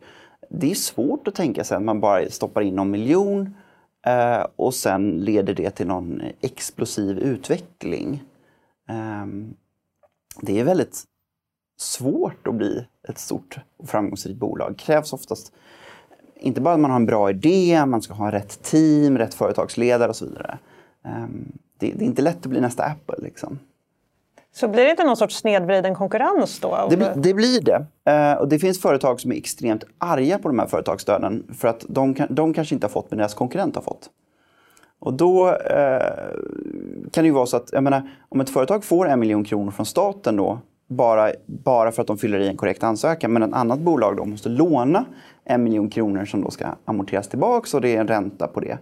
Det 0.50 0.70
är 0.70 0.74
svårt 0.74 1.28
att 1.28 1.34
tänka 1.34 1.64
sig 1.64 1.76
att 1.76 1.82
man 1.82 2.00
bara 2.00 2.30
stoppar 2.30 2.60
in 2.60 2.76
någon 2.76 2.90
miljon 2.90 3.54
eh, 4.06 4.46
och 4.56 4.74
sen 4.74 5.10
leder 5.10 5.54
det 5.54 5.70
till 5.70 5.86
någon 5.86 6.22
explosiv 6.40 7.18
utveckling. 7.18 8.22
Eh, 8.88 9.26
det 10.40 10.60
är 10.60 10.64
väldigt 10.64 11.04
svårt 11.78 12.46
att 12.46 12.54
bli 12.54 12.86
ett 13.08 13.18
stort 13.18 13.58
och 13.76 13.88
framgångsrikt 13.88 14.38
bolag. 14.38 14.72
Det 14.72 14.78
krävs 14.78 15.12
oftast 15.12 15.52
inte 16.34 16.60
bara 16.60 16.74
att 16.74 16.80
man 16.80 16.90
har 16.90 16.98
en 16.98 17.06
bra 17.06 17.30
idé, 17.30 17.86
man 17.86 18.02
ska 18.02 18.14
ha 18.14 18.32
rätt 18.32 18.62
team, 18.62 19.18
rätt 19.18 19.34
företagsledare 19.34 20.08
och 20.08 20.16
så 20.16 20.26
vidare. 20.26 20.58
Eh, 21.04 21.26
det, 21.78 21.90
det, 21.90 22.04
är 22.04 22.06
inte 22.06 22.22
lätt 22.22 22.36
att 22.36 22.46
bli 22.46 22.60
nästa 22.60 22.84
Apple. 22.84 23.16
Liksom. 23.18 23.58
Så 24.52 24.68
blir 24.68 24.84
det 24.84 24.90
inte 24.90 25.04
någon 25.04 25.16
sorts 25.16 25.36
snedvriden 25.36 25.94
konkurrens 25.94 26.60
då? 26.60 26.86
Det, 26.90 27.12
det 27.16 27.34
blir 27.34 27.60
det. 27.60 27.86
Uh, 28.10 28.40
och 28.40 28.48
det 28.48 28.58
finns 28.58 28.80
företag 28.80 29.20
som 29.20 29.32
är 29.32 29.36
extremt 29.36 29.84
arga 29.98 30.38
på 30.38 30.48
de 30.48 30.58
här 30.58 30.66
företagsstöden 30.66 31.54
för 31.58 31.68
att 31.68 31.84
de, 31.88 32.14
kan, 32.14 32.26
de 32.30 32.54
kanske 32.54 32.74
inte 32.74 32.84
har 32.84 32.92
fått 32.92 33.10
men 33.10 33.18
deras 33.18 33.34
konkurrent 33.34 33.74
har 33.74 33.82
fått. 33.82 34.10
Och 34.98 35.12
då 35.12 35.48
uh, 35.48 35.54
kan 37.10 37.24
det 37.24 37.26
ju 37.26 37.30
vara 37.30 37.46
så 37.46 37.56
att, 37.56 37.72
menar, 37.72 38.10
om 38.28 38.40
ett 38.40 38.50
företag 38.50 38.84
får 38.84 39.08
en 39.08 39.20
miljon 39.20 39.44
kronor 39.44 39.70
från 39.70 39.86
staten 39.86 40.36
då 40.36 40.58
bara, 40.88 41.32
bara 41.46 41.92
för 41.92 42.02
att 42.02 42.08
de 42.08 42.18
fyller 42.18 42.38
i 42.38 42.48
en 42.48 42.56
korrekt 42.56 42.82
ansökan 42.82 43.32
men 43.32 43.42
ett 43.42 43.54
annat 43.54 43.78
bolag 43.78 44.16
då 44.16 44.24
måste 44.24 44.48
låna 44.48 45.04
en 45.44 45.64
miljon 45.64 45.90
kronor 45.90 46.24
som 46.24 46.42
då 46.42 46.50
ska 46.50 46.66
amorteras 46.84 47.28
tillbaka 47.28 47.76
och 47.76 47.80
det 47.80 47.96
är 47.96 48.00
en 48.00 48.08
ränta 48.08 48.46
på 48.46 48.60
det. 48.60 48.78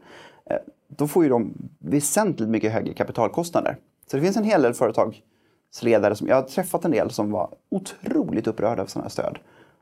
Då 0.89 1.09
får 1.09 1.25
ju 1.25 1.31
de 1.31 1.55
väsentligt 1.79 2.49
mycket 2.49 2.73
högre 2.73 2.95
kapitalkostnader. 2.95 3.77
Så 4.07 4.17
det 4.17 4.23
finns 4.23 4.37
en 4.37 4.45
hel 4.45 4.63
del 4.63 4.75
företagsledare, 4.75 6.17
som 6.17 6.29
jag 6.29 6.37
har 6.37 6.43
träffat 6.43 6.85
en 6.85 6.91
del, 6.91 7.11
som 7.11 7.31
var 7.31 7.49
otroligt 7.69 8.47
upprörda 8.47 8.83
av 8.83 8.87
sådana 8.87 9.05
här 9.05 9.11
stöd. 9.11 9.39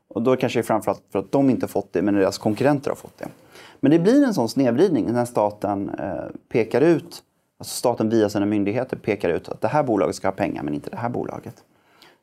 Och 0.07 0.21
då 0.21 0.35
kanske 0.35 0.59
det 0.59 0.61
är 0.61 0.63
framförallt 0.63 1.01
för 1.11 1.19
att 1.19 1.31
de 1.31 1.49
inte 1.49 1.67
fått 1.67 1.93
det, 1.93 2.01
men 2.01 2.13
deras 2.13 2.37
konkurrenter 2.37 2.91
har 2.91 2.95
fått 2.95 3.17
det. 3.17 3.27
Men 3.79 3.91
det 3.91 3.99
blir 3.99 4.23
en 4.23 4.33
sån 4.33 4.49
snedvridning 4.49 5.13
när 5.13 5.25
staten 5.25 5.89
eh, 5.89 6.25
pekar 6.49 6.81
ut, 6.81 7.23
alltså 7.57 7.75
staten 7.75 8.09
via 8.09 8.29
sina 8.29 8.45
myndigheter 8.45 8.97
pekar 8.97 9.29
ut 9.29 9.49
att 9.49 9.61
det 9.61 9.67
här 9.67 9.83
bolaget 9.83 10.15
ska 10.15 10.27
ha 10.27 10.33
pengar, 10.33 10.63
men 10.63 10.73
inte 10.73 10.89
det 10.89 10.97
här 10.97 11.09
bolaget. 11.09 11.63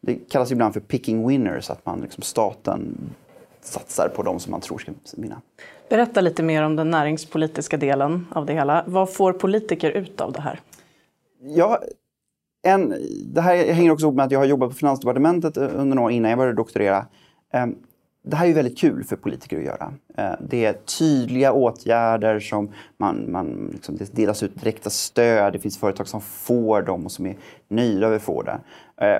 Det 0.01 0.15
kallas 0.15 0.53
ibland 0.53 0.75
för 0.75 0.81
picking 0.81 1.29
winners, 1.29 1.71
att 1.71 1.87
man 1.87 2.01
liksom 2.01 2.23
staten 2.23 2.97
satsar 3.61 4.09
på 4.09 4.23
de 4.23 4.41
som 4.41 4.51
man 4.51 4.61
tror 4.61 4.79
ska 4.79 4.93
vinna. 5.17 5.41
Berätta 5.91 6.21
lite 6.21 6.43
mer 6.43 6.63
om 6.63 6.77
den 6.77 6.91
näringspolitiska 6.91 7.77
delen 7.77 8.27
av 8.31 8.47
det 8.47 8.53
hela. 8.53 8.85
Vad 8.87 9.13
får 9.13 9.33
politiker 9.33 9.91
ut 9.91 10.21
av 10.21 10.33
det 10.33 10.41
här? 10.41 10.61
Ja, 11.41 11.81
en, 12.63 12.95
det 13.25 13.41
här 13.41 13.73
hänger 13.73 13.91
också 13.91 14.07
ihop 14.07 14.15
med 14.15 14.25
att 14.25 14.33
jag 14.33 14.39
har 14.39 14.47
jobbat 14.47 14.71
på 14.71 14.77
Finansdepartementet 14.77 15.57
eh, 15.57 15.63
under 15.63 15.97
några 15.97 16.07
år 16.07 16.13
innan 16.13 16.31
jag 16.31 16.39
började 16.39 16.57
doktorera. 16.57 17.07
Eh, 17.53 17.67
det 18.25 18.37
här 18.37 18.47
är 18.47 18.55
väldigt 18.55 18.79
kul 18.79 19.05
för 19.05 19.17
politiker 19.17 19.59
att 19.59 19.65
göra. 19.65 19.93
Eh, 20.17 20.33
det 20.49 20.65
är 20.65 20.73
tydliga 20.73 21.53
åtgärder 21.53 22.41
som 22.41 22.73
man, 22.97 23.33
man 23.33 23.71
liksom, 23.73 23.97
det 23.97 24.15
delas 24.15 24.43
ut 24.43 24.61
direkta 24.61 24.91
stöd. 24.91 25.53
Det 25.53 25.59
finns 25.59 25.79
företag 25.79 26.09
som 26.09 26.21
får 26.21 26.83
dem 26.83 27.05
och 27.05 27.13
som 27.13 27.27
är 27.27 27.37
nöjda 27.69 28.07
över 28.07 28.17
att 28.17 28.23
få 28.23 28.43
det. 28.43 28.61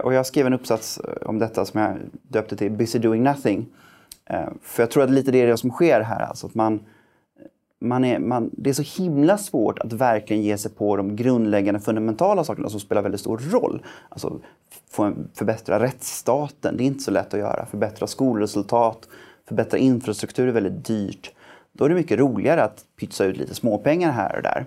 Och 0.01 0.15
jag 0.15 0.27
skrev 0.27 0.47
en 0.47 0.53
uppsats 0.53 1.01
om 1.23 1.39
detta 1.39 1.65
som 1.65 1.81
jag 1.81 1.97
döpte 2.29 2.57
till 2.57 2.71
Busy 2.71 2.99
Doing 2.99 3.23
Nothing. 3.23 3.67
Eh, 4.31 4.49
för 4.63 4.83
jag 4.83 4.91
tror 4.91 5.03
att 5.03 5.11
lite 5.11 5.31
det 5.31 5.43
är 5.43 5.47
det 5.47 5.57
som 5.57 5.71
sker 5.71 6.01
här. 6.01 6.21
Alltså 6.21 6.47
att 6.47 6.55
man, 6.55 6.81
man 7.81 8.05
är, 8.05 8.19
man, 8.19 8.51
det 8.53 8.71
är 8.71 8.75
så 8.75 9.03
himla 9.03 9.39
svårt 9.39 9.79
att 9.79 9.93
verkligen 9.93 10.43
ge 10.43 10.59
sig 10.59 10.71
på 10.71 10.97
de 10.97 11.17
grundläggande 11.17 11.81
fundamentala 11.81 12.45
sakerna 12.45 12.69
som 12.69 12.81
spelar 12.81 13.03
väldigt 13.03 13.21
stor 13.21 13.39
roll. 13.39 13.83
Alltså 14.09 14.41
en, 14.99 15.29
förbättra 15.35 15.81
rättsstaten, 15.81 16.77
det 16.77 16.83
är 16.83 16.87
inte 16.87 17.05
så 17.05 17.11
lätt 17.11 17.35
att 17.35 17.41
göra. 17.41 17.67
Förbättra 17.67 18.07
skolresultat, 18.07 19.09
förbättra 19.49 19.79
infrastruktur 19.79 20.49
är 20.49 20.53
väldigt 20.53 20.87
dyrt. 20.87 21.33
Då 21.73 21.85
är 21.85 21.89
det 21.89 21.95
mycket 21.95 22.19
roligare 22.19 22.63
att 22.63 22.85
pytsa 23.01 23.25
ut 23.25 23.37
lite 23.37 23.55
småpengar 23.55 24.13
här 24.13 24.37
och 24.37 24.43
där. 24.43 24.67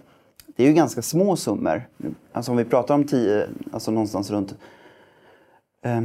det 0.56 0.64
är 0.64 0.68
ju 0.68 0.74
ganska 0.74 1.02
små 1.02 1.36
summor. 1.36 1.88
Alltså 2.32 2.52
om 2.52 2.58
vi 2.58 2.66
pratar 2.66 2.96
om 2.96 3.04
10, 3.04 3.48
alltså 3.72 3.92
någonstans 3.92 4.32
runt 4.32 4.56
eh, 5.86 6.02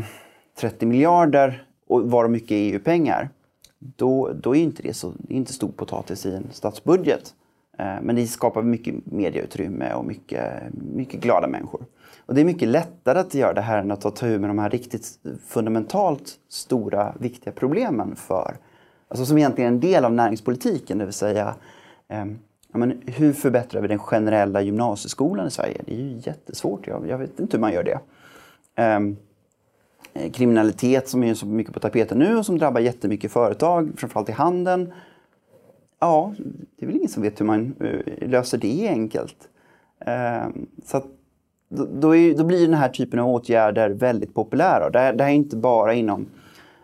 30 0.60 0.86
miljarder 0.86 1.64
och 1.88 2.10
varav 2.10 2.30
mycket 2.30 2.50
är 2.50 2.72
EU-pengar, 2.72 3.28
då, 3.78 4.32
då 4.32 4.56
är 4.56 4.60
inte 4.60 4.82
det 4.82 4.94
så, 4.94 5.12
det 5.18 5.34
är 5.34 5.36
inte 5.36 5.52
stor 5.52 5.68
potatis 5.68 6.26
i 6.26 6.34
en 6.34 6.46
statsbudget. 6.50 7.34
Eh, 7.78 7.96
men 8.02 8.16
det 8.16 8.26
skapar 8.26 8.62
mycket 8.62 8.94
medieutrymme 9.04 9.94
och 9.94 10.04
mycket, 10.04 10.44
mycket 10.72 11.20
glada 11.20 11.48
människor. 11.48 11.84
Och 12.26 12.34
det 12.34 12.40
är 12.40 12.44
mycket 12.44 12.68
lättare 12.68 13.18
att 13.18 13.34
göra 13.34 13.52
det 13.52 13.60
här 13.60 13.78
än 13.78 13.90
att 13.90 14.00
ta 14.00 14.10
tur 14.10 14.38
med 14.38 14.50
de 14.50 14.58
här 14.58 14.70
riktigt 14.70 15.18
fundamentalt 15.46 16.38
stora, 16.48 17.14
viktiga 17.18 17.52
problemen 17.52 18.16
för, 18.16 18.56
alltså 19.08 19.26
som 19.26 19.38
egentligen 19.38 19.72
är 19.72 19.74
en 19.74 19.80
del 19.80 20.04
av 20.04 20.12
näringspolitiken, 20.12 20.98
det 20.98 21.04
vill 21.04 21.14
säga 21.14 21.54
eh, 22.08 22.24
ja, 22.72 22.78
men 22.78 23.02
hur 23.06 23.32
förbättrar 23.32 23.80
vi 23.80 23.88
den 23.88 23.98
generella 23.98 24.60
gymnasieskolan 24.60 25.46
i 25.46 25.50
Sverige? 25.50 25.82
Det 25.86 25.92
är 25.92 25.96
ju 25.96 26.20
jättesvårt, 26.24 26.86
jag, 26.86 27.08
jag 27.08 27.18
vet 27.18 27.40
inte 27.40 27.56
hur 27.56 27.60
man 27.60 27.72
gör 27.72 27.84
det. 27.84 28.00
Eh, 28.82 29.00
Eh, 30.14 30.30
kriminalitet 30.30 31.08
som 31.08 31.24
är 31.24 31.34
så 31.34 31.46
mycket 31.46 31.74
på 31.74 31.80
tapeten 31.80 32.18
nu 32.18 32.36
och 32.36 32.46
som 32.46 32.58
drabbar 32.58 32.80
jättemycket 32.80 33.32
företag, 33.32 33.90
framförallt 33.96 34.28
i 34.28 34.32
handeln. 34.32 34.92
Ja, 36.00 36.34
det 36.76 36.84
är 36.84 36.86
väl 36.86 36.96
ingen 36.96 37.08
som 37.08 37.22
vet 37.22 37.40
hur 37.40 37.46
man 37.46 37.74
eh, 37.80 38.28
löser 38.28 38.58
det 38.58 38.88
enkelt. 38.88 39.48
Ehm, 40.00 40.66
så 40.84 40.96
att, 40.96 41.06
då, 42.00 42.16
är, 42.16 42.34
då, 42.34 42.44
blir 42.44 42.66
den 42.66 42.74
här 42.74 42.88
typen 42.88 43.18
av 43.18 43.28
åtgärder 43.28 43.90
väldigt 43.90 44.34
populära. 44.34 44.90
Det, 44.90 45.12
det 45.12 45.24
här 45.24 45.30
är 45.30 45.34
inte 45.34 45.56
bara 45.56 45.94
inom 45.94 46.26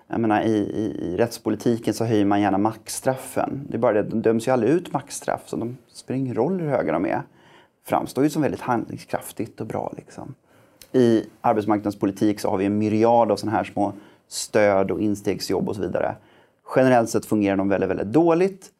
jag 0.06 0.20
menar, 0.20 0.42
i, 0.42 0.56
i, 0.56 1.06
i 1.06 1.16
rättspolitiken 1.16 1.94
så 1.94 2.04
höjer 2.04 2.24
man 2.24 2.40
gärna 2.40 2.58
maxstraffen. 2.58 3.66
Det 3.68 3.76
är 3.76 3.78
bara 3.78 3.92
det, 3.92 4.02
de 4.02 4.22
döms 4.22 4.48
ju 4.48 4.52
aldrig 4.52 4.72
ut 4.72 4.92
maxstraff 4.92 5.42
så 5.46 5.56
de 5.56 5.76
spelar 5.88 6.18
ingen 6.18 6.34
roll 6.34 6.60
hur 6.60 6.68
höga 6.68 6.92
de 6.92 7.06
är. 7.06 7.22
Framstår 7.86 8.24
ju 8.24 8.30
som 8.30 8.42
väldigt 8.42 8.60
handlingskraftigt 8.60 9.60
och 9.60 9.66
bra. 9.66 9.92
Liksom. 9.96 10.34
I 10.94 11.26
arbetsmarknadspolitik 11.40 12.40
så 12.40 12.50
har 12.50 12.58
vi 12.58 12.64
en 12.64 12.78
myriad 12.78 13.32
av 13.32 13.36
sådana 13.36 13.56
här 13.56 13.64
små 13.64 13.92
stöd 14.28 14.90
och 14.90 15.00
instegsjobb 15.00 15.68
och 15.68 15.76
så 15.76 15.82
vidare. 15.82 16.14
Generellt 16.76 17.10
sett 17.10 17.26
fungerar 17.26 17.56
de 17.56 17.68
väldigt, 17.68 17.90
väldigt 17.90 18.12
dåligt 18.12 18.70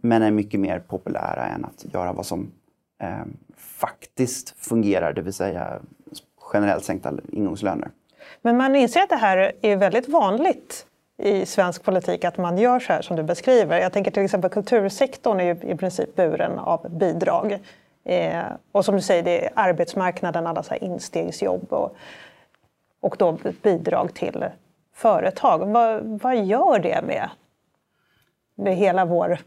men 0.00 0.22
är 0.22 0.30
mycket 0.30 0.60
mer 0.60 0.78
populära 0.78 1.46
än 1.46 1.64
att 1.64 1.94
göra 1.94 2.12
vad 2.12 2.26
som 2.26 2.50
eh, 3.02 3.08
faktiskt 3.56 4.54
fungerar, 4.58 5.12
det 5.12 5.22
vill 5.22 5.32
säga 5.32 5.78
generellt 6.52 6.84
sänkta 6.84 7.12
ingångslöner. 7.32 7.90
Men 8.42 8.56
man 8.56 8.76
inser 8.76 9.00
att 9.00 9.08
det 9.08 9.16
här 9.16 9.52
är 9.62 9.76
väldigt 9.76 10.08
vanligt 10.08 10.86
i 11.22 11.46
svensk 11.46 11.82
politik 11.82 12.24
att 12.24 12.38
man 12.38 12.58
gör 12.58 12.80
så 12.80 12.92
här 12.92 13.02
som 13.02 13.16
du 13.16 13.22
beskriver. 13.22 13.80
Jag 13.80 13.92
tänker 13.92 14.10
till 14.10 14.22
exempel 14.22 14.50
kultursektorn 14.50 15.40
är 15.40 15.44
ju 15.44 15.72
i 15.72 15.76
princip 15.76 16.16
buren 16.16 16.58
av 16.58 16.86
bidrag. 16.98 17.58
Eh, 18.08 18.44
och 18.72 18.84
som 18.84 18.94
du 18.94 19.00
säger, 19.00 19.22
det 19.22 19.44
är 19.44 19.50
arbetsmarknaden, 19.54 20.46
alla 20.46 20.62
så 20.62 20.70
här 20.70 20.84
instegsjobb 20.84 21.72
och, 21.72 21.96
och 23.00 23.16
då 23.18 23.38
bidrag 23.62 24.14
till 24.14 24.44
företag. 24.94 25.66
Vad, 25.72 26.20
vad 26.22 26.44
gör 26.44 26.78
det 26.78 27.02
med, 27.06 27.30
med 28.56 28.76
hela 28.76 29.04
vår 29.04 29.38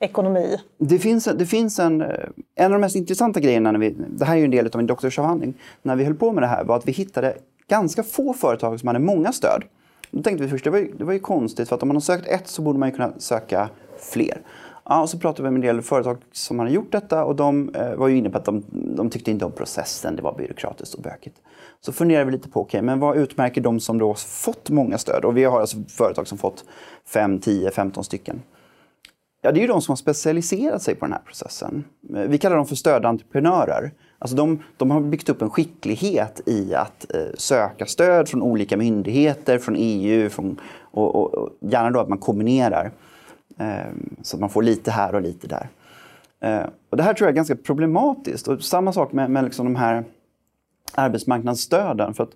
ekonomi? 0.00 0.60
Det 0.78 0.98
finns, 0.98 1.24
det 1.24 1.46
finns 1.46 1.78
en, 1.78 2.02
en 2.54 2.64
av 2.64 2.70
de 2.70 2.80
mest 2.80 2.96
intressanta 2.96 3.40
grejerna, 3.40 3.72
när 3.72 3.78
vi, 3.78 3.94
det 4.08 4.24
här 4.24 4.34
är 4.34 4.38
ju 4.38 4.44
en 4.44 4.50
del 4.50 4.66
av 4.66 4.76
min 4.76 4.86
doktorsavhandling, 4.86 5.54
när 5.82 5.96
vi 5.96 6.04
höll 6.04 6.14
på 6.14 6.32
med 6.32 6.42
det 6.42 6.46
här 6.46 6.64
var 6.64 6.76
att 6.76 6.88
vi 6.88 6.92
hittade 6.92 7.36
ganska 7.68 8.02
få 8.02 8.32
företag 8.32 8.80
som 8.80 8.86
hade 8.86 9.00
många 9.00 9.32
stöd. 9.32 9.62
Då 10.10 10.22
tänkte 10.22 10.44
vi 10.44 10.50
först, 10.50 10.64
det 10.64 10.70
var, 10.70 10.78
ju, 10.78 10.92
det 10.98 11.04
var 11.04 11.12
ju 11.12 11.18
konstigt 11.18 11.68
för 11.68 11.76
att 11.76 11.82
om 11.82 11.88
man 11.88 11.96
har 11.96 12.00
sökt 12.00 12.26
ett 12.28 12.48
så 12.48 12.62
borde 12.62 12.78
man 12.78 12.88
ju 12.88 12.94
kunna 12.94 13.12
söka 13.18 13.68
fler. 13.98 14.40
Ja, 14.88 15.02
och 15.02 15.10
så 15.10 15.18
pratade 15.18 15.48
vi 15.48 15.50
med 15.50 15.58
en 15.58 15.74
del 15.74 15.82
företag 15.82 16.16
som 16.32 16.58
hade 16.58 16.70
gjort 16.70 16.92
detta 16.92 17.24
och 17.24 17.36
de 17.36 17.74
eh, 17.74 17.94
var 17.94 18.08
ju 18.08 18.16
inne 18.16 18.30
på 18.30 18.38
att 18.38 18.44
de, 18.44 18.64
de 18.70 19.10
tyckte 19.10 19.30
inte 19.30 19.44
om 19.44 19.52
processen, 19.52 20.16
det 20.16 20.22
var 20.22 20.34
byråkratiskt 20.34 20.94
och 20.94 21.02
bökigt. 21.02 21.36
Så 21.80 21.92
funderade 21.92 22.24
vi 22.24 22.32
lite 22.32 22.48
på, 22.48 22.60
okej, 22.60 22.78
okay, 22.78 22.86
men 22.86 23.00
vad 23.00 23.16
utmärker 23.16 23.60
de 23.60 23.80
som 23.80 23.98
då 23.98 24.14
fått 24.14 24.70
många 24.70 24.98
stöd? 24.98 25.24
Och 25.24 25.36
vi 25.36 25.44
har 25.44 25.60
alltså 25.60 25.76
företag 25.88 26.28
som 26.28 26.38
fått 26.38 26.64
5, 27.08 27.38
10, 27.38 27.70
15 27.70 28.04
stycken. 28.04 28.42
Ja, 29.42 29.52
det 29.52 29.58
är 29.58 29.62
ju 29.62 29.66
de 29.66 29.82
som 29.82 29.92
har 29.92 29.96
specialiserat 29.96 30.82
sig 30.82 30.94
på 30.94 31.04
den 31.04 31.12
här 31.12 31.22
processen. 31.26 31.84
Eh, 32.14 32.20
vi 32.20 32.38
kallar 32.38 32.56
dem 32.56 32.66
för 32.66 32.76
stödentreprenörer. 32.76 33.92
Alltså 34.18 34.36
de, 34.36 34.62
de 34.76 34.90
har 34.90 35.00
byggt 35.00 35.28
upp 35.28 35.42
en 35.42 35.50
skicklighet 35.50 36.40
i 36.46 36.74
att 36.74 37.14
eh, 37.14 37.20
söka 37.38 37.86
stöd 37.86 38.28
från 38.28 38.42
olika 38.42 38.76
myndigheter, 38.76 39.58
från 39.58 39.76
EU 39.78 40.28
från, 40.28 40.60
och, 40.80 41.14
och, 41.14 41.34
och 41.34 41.50
gärna 41.60 41.90
då 41.90 42.00
att 42.00 42.08
man 42.08 42.18
kombinerar. 42.18 42.92
Ehm, 43.58 44.16
så 44.22 44.36
att 44.36 44.40
man 44.40 44.50
får 44.50 44.62
lite 44.62 44.90
här 44.90 45.14
och 45.14 45.22
lite 45.22 45.46
där. 45.46 45.68
Ehm, 46.40 46.70
och 46.90 46.96
det 46.96 47.02
här 47.02 47.14
tror 47.14 47.26
jag 47.26 47.32
är 47.32 47.36
ganska 47.36 47.56
problematiskt. 47.56 48.48
Och 48.48 48.62
samma 48.62 48.92
sak 48.92 49.12
med, 49.12 49.30
med 49.30 49.44
liksom 49.44 49.66
de 49.66 49.76
här 49.76 50.04
arbetsmarknadsstöden. 50.94 52.14
För 52.14 52.24
att 52.24 52.30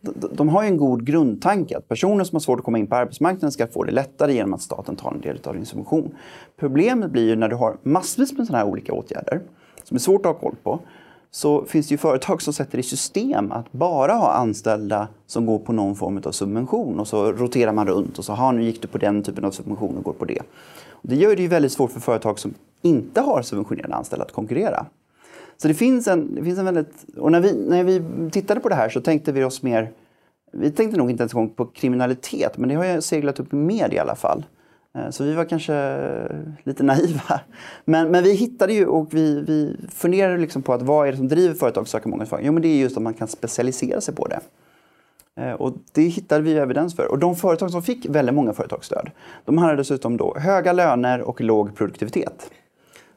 de, 0.00 0.28
de 0.34 0.48
har 0.48 0.62
ju 0.62 0.68
en 0.68 0.76
god 0.76 1.06
grundtanke 1.06 1.76
att 1.76 1.88
personer 1.88 2.24
som 2.24 2.36
har 2.36 2.40
svårt 2.40 2.58
att 2.58 2.64
komma 2.64 2.78
in 2.78 2.86
på 2.86 2.96
arbetsmarknaden 2.96 3.52
ska 3.52 3.66
få 3.66 3.84
det 3.84 3.92
lättare 3.92 4.34
genom 4.34 4.54
att 4.54 4.62
staten 4.62 4.96
tar 4.96 5.12
en 5.12 5.20
del 5.20 5.38
av 5.44 5.54
din 5.54 5.66
subvention. 5.66 6.14
Problemet 6.56 7.10
blir 7.10 7.28
ju 7.28 7.36
när 7.36 7.48
du 7.48 7.56
har 7.56 7.76
massvis 7.82 8.32
med 8.32 8.46
sådana 8.46 8.64
här 8.64 8.70
olika 8.70 8.92
åtgärder 8.92 9.40
som 9.84 9.94
är 9.94 9.98
svårt 9.98 10.26
att 10.26 10.32
ha 10.32 10.40
koll 10.40 10.56
på, 10.62 10.80
så 11.34 11.64
finns 11.64 11.88
det 11.88 11.92
ju 11.92 11.98
företag 11.98 12.42
som 12.42 12.52
sätter 12.52 12.78
i 12.78 12.82
system 12.82 13.52
att 13.52 13.72
bara 13.72 14.12
ha 14.12 14.32
anställda 14.32 15.08
som 15.26 15.46
går 15.46 15.58
på 15.58 15.72
någon 15.72 15.96
form 15.96 16.22
av 16.24 16.32
subvention 16.32 17.00
och 17.00 17.08
så 17.08 17.32
roterar 17.32 17.72
man 17.72 17.86
runt 17.86 18.18
och 18.18 18.24
så 18.24 18.32
har 18.32 18.52
nu 18.52 18.64
gick 18.64 18.82
du 18.82 18.88
på 18.88 18.98
den 18.98 19.22
typen 19.22 19.44
av 19.44 19.50
subvention 19.50 19.96
och 19.96 20.04
går 20.04 20.12
på 20.12 20.24
det. 20.24 20.40
Och 20.88 21.08
det 21.08 21.16
gör 21.16 21.36
det 21.36 21.42
ju 21.42 21.48
väldigt 21.48 21.72
svårt 21.72 21.90
för 21.90 22.00
företag 22.00 22.38
som 22.38 22.54
inte 22.82 23.20
har 23.20 23.42
subventionerade 23.42 23.94
anställda 23.94 24.24
att 24.24 24.32
konkurrera. 24.32 24.86
Så 25.56 25.68
det 25.68 25.74
finns 25.74 26.08
en, 26.08 26.34
det 26.34 26.44
finns 26.44 26.58
en 26.58 26.64
väldigt... 26.64 27.04
Och 27.16 27.32
när 27.32 27.40
vi, 27.40 27.66
när 27.68 27.84
vi 27.84 28.02
tittade 28.30 28.60
på 28.60 28.68
det 28.68 28.74
här 28.74 28.88
så 28.88 29.00
tänkte 29.00 29.32
vi 29.32 29.44
oss 29.44 29.62
mer... 29.62 29.90
Vi 30.52 30.70
tänkte 30.70 30.98
nog 30.98 31.10
inte 31.10 31.22
ens 31.22 31.56
på 31.56 31.66
kriminalitet, 31.66 32.58
men 32.58 32.68
det 32.68 32.74
har 32.74 32.84
ju 32.84 33.00
seglat 33.00 33.40
upp 33.40 33.52
mer 33.52 33.94
i 33.94 33.98
alla 33.98 34.14
fall. 34.14 34.44
Eh, 34.98 35.10
så 35.10 35.24
vi 35.24 35.34
var 35.34 35.44
kanske 35.44 36.08
lite 36.62 36.82
naiva. 36.82 37.40
Men, 37.84 38.10
men 38.10 38.24
vi 38.24 38.32
hittade 38.32 38.72
ju 38.72 38.86
och 38.86 39.14
vi, 39.14 39.40
vi 39.40 39.76
funderade 39.88 40.38
liksom 40.38 40.62
på 40.62 40.72
att 40.72 40.82
vad 40.82 41.08
är 41.08 41.12
det 41.12 41.18
som 41.18 41.28
driver 41.28 41.54
företag 41.54 41.82
att 41.82 41.88
söka 41.88 42.08
många 42.08 42.26
företag? 42.26 42.46
Jo, 42.46 42.52
men 42.52 42.62
det 42.62 42.68
är 42.68 42.76
just 42.76 42.96
att 42.96 43.02
man 43.02 43.14
kan 43.14 43.28
specialisera 43.28 44.00
sig 44.00 44.14
på 44.14 44.28
det. 44.28 44.40
Eh, 45.36 45.52
och 45.52 45.72
det 45.92 46.02
hittade 46.02 46.42
vi 46.42 46.54
evidens 46.54 46.96
för. 46.96 47.06
Och 47.10 47.18
de 47.18 47.36
företag 47.36 47.70
som 47.70 47.82
fick 47.82 48.06
väldigt 48.08 48.34
många 48.34 48.52
företagsstöd, 48.52 49.10
de 49.44 49.58
hade 49.58 49.76
dessutom 49.76 50.16
då 50.16 50.36
höga 50.38 50.72
löner 50.72 51.20
och 51.20 51.40
låg 51.40 51.76
produktivitet. 51.76 52.50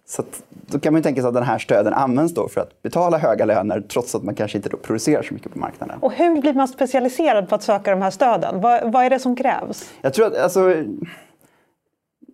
Så 0.07 0.21
att, 0.21 0.43
då 0.49 0.79
kan 0.79 0.93
man 0.93 1.01
tänka 1.01 1.21
sig 1.21 1.27
att 1.27 1.33
den 1.33 1.43
här 1.43 1.57
stöden 1.57 1.93
används 1.93 2.33
då 2.33 2.47
för 2.47 2.61
att 2.61 2.81
betala 2.81 3.17
höga 3.17 3.45
löner 3.45 3.81
trots 3.81 4.15
att 4.15 4.23
man 4.23 4.35
kanske 4.35 4.57
inte 4.57 4.69
producerar 4.69 5.23
så 5.23 5.33
mycket 5.33 5.53
på 5.53 5.59
marknaden. 5.59 5.99
Och 6.01 6.13
hur 6.13 6.41
blir 6.41 6.53
man 6.53 6.67
specialiserad 6.67 7.49
på 7.49 7.55
att 7.55 7.63
söka 7.63 7.91
de 7.91 8.01
här 8.01 8.11
stöden? 8.11 8.61
Vad, 8.61 8.91
vad 8.91 9.05
är 9.05 9.09
det 9.09 9.19
som 9.19 9.35
krävs? 9.35 9.89
Jag 10.01 10.13
tror 10.13 10.27
att 10.27 10.37
alltså, 10.37 10.83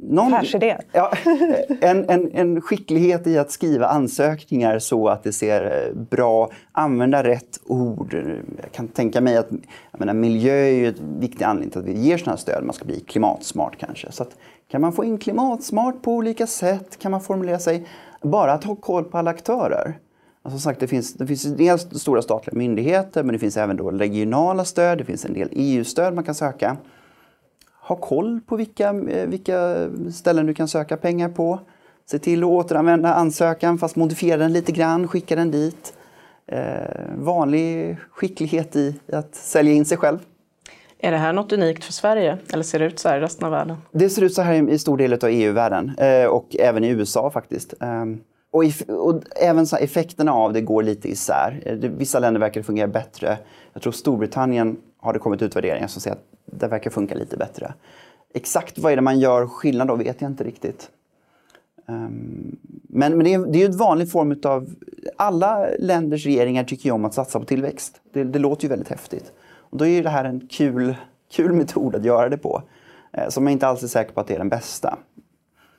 någon, 0.02 0.34
Affärsidé. 0.34 0.78
Ja, 0.92 1.12
en, 1.82 2.10
en, 2.10 2.32
en 2.34 2.62
skicklighet 2.62 3.28
i 3.28 3.38
att 3.38 3.52
skriva 3.52 3.88
ansökningar 3.88 4.80
så 4.80 5.08
att 5.08 5.24
det 5.24 5.34
ser 5.34 5.88
eh, 5.88 6.02
bra, 6.02 6.50
använda 6.72 7.24
rätt 7.24 7.60
ord. 7.66 8.14
Jag 8.62 8.72
kan 8.72 8.88
tänka 8.88 9.22
mig 9.22 9.38
att 9.38 9.50
menar, 9.92 10.14
miljö 10.14 10.54
är 10.54 10.72
ju 10.72 10.88
en 10.88 11.20
viktig 11.20 11.46
anledning 11.46 11.70
till 11.70 11.80
att 11.80 11.86
vi 11.86 12.00
ger 12.00 12.18
sådana 12.18 12.32
här 12.32 12.38
stöd. 12.38 12.64
Man 12.64 12.74
ska 12.74 12.86
bli 12.86 13.00
klimatsmart 13.00 13.78
kanske. 13.80 14.12
Så 14.12 14.24
att, 14.24 14.36
kan 14.68 14.82
man 14.82 14.94
få 14.94 15.04
in 15.04 15.18
klimatsmart 15.18 16.02
på 16.02 16.14
olika 16.14 16.48
sätt? 16.48 17.00
Kan 17.00 17.12
man 17.12 17.22
formulera 17.22 17.60
sig? 17.60 17.88
Bara 18.22 18.54
att 18.54 18.64
ha 18.64 18.76
koll 18.76 19.04
på 19.04 19.18
alla 19.18 19.32
aktörer. 19.32 20.00
Alltså, 20.44 20.60
sagt, 20.60 20.80
det 20.80 20.88
finns, 20.88 21.14
det 21.14 21.28
finns 21.28 21.44
dels 21.44 22.02
stora 22.02 22.22
statliga 22.22 22.58
myndigheter 22.58 23.24
men 23.24 23.34
det 23.34 23.40
finns 23.40 23.58
även 23.58 23.78
då 23.78 23.92
regionala 23.92 24.66
stöd, 24.66 24.98
det 24.98 25.06
finns 25.06 25.26
en 25.26 25.34
del 25.34 25.50
EU-stöd 25.52 26.14
man 26.14 26.24
kan 26.24 26.36
söka 26.36 26.78
ha 27.82 27.96
koll 27.96 28.40
på 28.46 28.56
vilka, 28.56 28.90
eh, 28.90 29.28
vilka 29.28 29.90
ställen 30.14 30.46
du 30.46 30.54
kan 30.54 30.68
söka 30.68 30.98
pengar 30.98 31.30
på. 31.30 31.60
Se 32.06 32.20
till 32.20 32.44
att 32.44 32.50
återanvända 32.50 33.14
ansökan 33.14 33.78
fast 33.78 33.96
modifiera 33.96 34.38
den 34.38 34.54
lite 34.54 34.72
grann, 34.72 35.08
skicka 35.08 35.36
den 35.36 35.52
dit. 35.52 35.94
Eh, 36.48 36.60
vanlig 37.18 37.98
skicklighet 38.12 38.76
i 38.76 38.96
att 39.14 39.36
sälja 39.36 39.74
in 39.74 39.86
sig 39.86 39.98
själv. 39.98 40.20
Är 41.00 41.12
det 41.12 41.18
här 41.18 41.34
något 41.34 41.52
unikt 41.52 41.84
för 41.84 41.94
Sverige 41.94 42.38
eller 42.54 42.64
ser 42.64 42.80
det 42.80 42.86
ut 42.86 43.00
så 43.00 43.10
här 43.10 43.18
i 43.18 43.22
resten 43.22 43.46
av 43.46 43.52
världen? 43.52 43.78
Det 43.92 44.10
ser 44.10 44.22
ut 44.22 44.34
så 44.34 44.42
här 44.42 44.70
i 44.70 44.80
stor 44.80 44.98
del 44.98 45.14
av 45.14 45.30
EU-världen 45.30 45.92
eh, 45.98 46.26
och 46.26 46.56
även 46.60 46.84
i 46.84 46.88
USA 46.88 47.32
faktiskt. 47.32 47.74
Eh, 47.82 48.06
och, 48.52 48.66
if, 48.66 48.82
och, 48.82 49.22
även 49.36 49.66
effekterna 49.80 50.34
av 50.34 50.54
det 50.54 50.62
går 50.62 50.84
lite 50.84 51.10
isär. 51.10 51.62
Eh, 51.66 51.76
vissa 51.76 52.20
länder 52.20 52.40
verkar 52.40 52.62
fungera 52.62 52.88
bättre. 52.88 53.38
Jag 53.74 53.82
tror 53.82 53.94
Storbritannien 53.94 54.78
har 55.02 55.14
det 55.14 55.20
kommit 55.20 55.42
utvärderingar 55.42 55.88
som 55.88 56.02
säger 56.02 56.16
att 56.16 56.26
det 56.46 56.68
verkar 56.68 56.92
funka 56.92 57.16
lite 57.16 57.38
bättre. 57.38 57.74
Exakt 58.34 58.78
vad 58.78 58.92
är 58.92 58.96
det 58.96 59.02
man 59.02 59.20
gör 59.20 59.48
skillnad 59.48 59.88
då 59.88 59.96
vet 59.96 60.22
jag 60.22 60.32
inte 60.32 60.44
riktigt. 60.44 60.90
Um, 61.86 62.58
men, 62.84 63.18
men 63.18 63.24
det, 63.24 63.34
är, 63.34 63.40
det 63.40 63.58
är 63.58 63.60
ju 63.60 63.66
en 63.66 63.78
vanlig 63.78 64.12
form 64.12 64.40
av... 64.44 64.70
Alla 65.18 65.68
länders 65.80 66.26
regeringar 66.26 66.64
tycker 66.64 66.86
ju 66.86 66.92
om 66.92 67.06
att 67.06 67.14
satsa 67.14 67.40
på 67.40 67.46
tillväxt. 67.46 68.02
Det, 68.14 68.24
det 68.24 68.40
låter 68.40 68.64
ju 68.64 68.70
väldigt 68.70 68.90
häftigt. 68.90 69.32
Och 69.42 69.78
då 69.78 69.86
är 69.86 70.04
det 70.04 70.10
här 70.10 70.26
en 70.26 70.48
kul, 70.48 70.96
kul 71.32 71.54
metod 71.54 71.96
att 71.96 72.06
göra 72.06 72.30
det 72.30 72.38
på. 72.38 72.64
Eh, 73.14 73.30
som 73.30 73.44
jag 73.44 73.52
inte 73.52 73.68
alls 73.68 73.84
är 73.84 73.88
säker 73.88 74.14
på 74.14 74.20
att 74.20 74.28
det 74.28 74.34
är 74.34 74.38
den 74.38 74.50
bästa. 74.50 74.98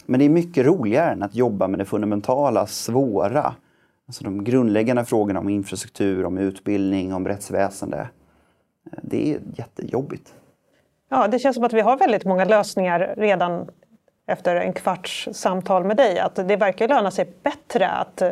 Men 0.06 0.18
det 0.20 0.24
är 0.24 0.28
mycket 0.28 0.66
roligare 0.66 1.12
än 1.12 1.22
att 1.22 1.34
jobba 1.34 1.68
med 1.68 1.78
det 1.78 1.84
fundamentala, 1.84 2.66
svåra. 2.66 3.54
Alltså 4.06 4.24
de 4.24 4.44
grundläggande 4.44 5.04
frågorna 5.04 5.40
om 5.40 5.48
infrastruktur, 5.48 6.24
om 6.24 6.38
utbildning, 6.38 7.14
om 7.14 7.28
rättsväsende. 7.28 8.08
Det 8.82 9.32
är 9.32 9.40
jättejobbigt. 9.54 10.34
Ja, 11.08 11.28
det 11.28 11.38
känns 11.38 11.54
som 11.56 11.64
att 11.64 11.72
vi 11.72 11.80
har 11.80 11.96
väldigt 11.96 12.24
många 12.24 12.44
lösningar 12.44 13.14
redan 13.16 13.70
efter 14.26 14.56
en 14.56 14.72
kvarts 14.72 15.28
samtal 15.32 15.84
med 15.84 15.96
dig. 15.96 16.18
Att 16.18 16.34
det 16.34 16.56
verkar 16.56 16.88
löna 16.88 17.10
sig 17.10 17.32
bättre 17.42 17.88
att 17.88 18.22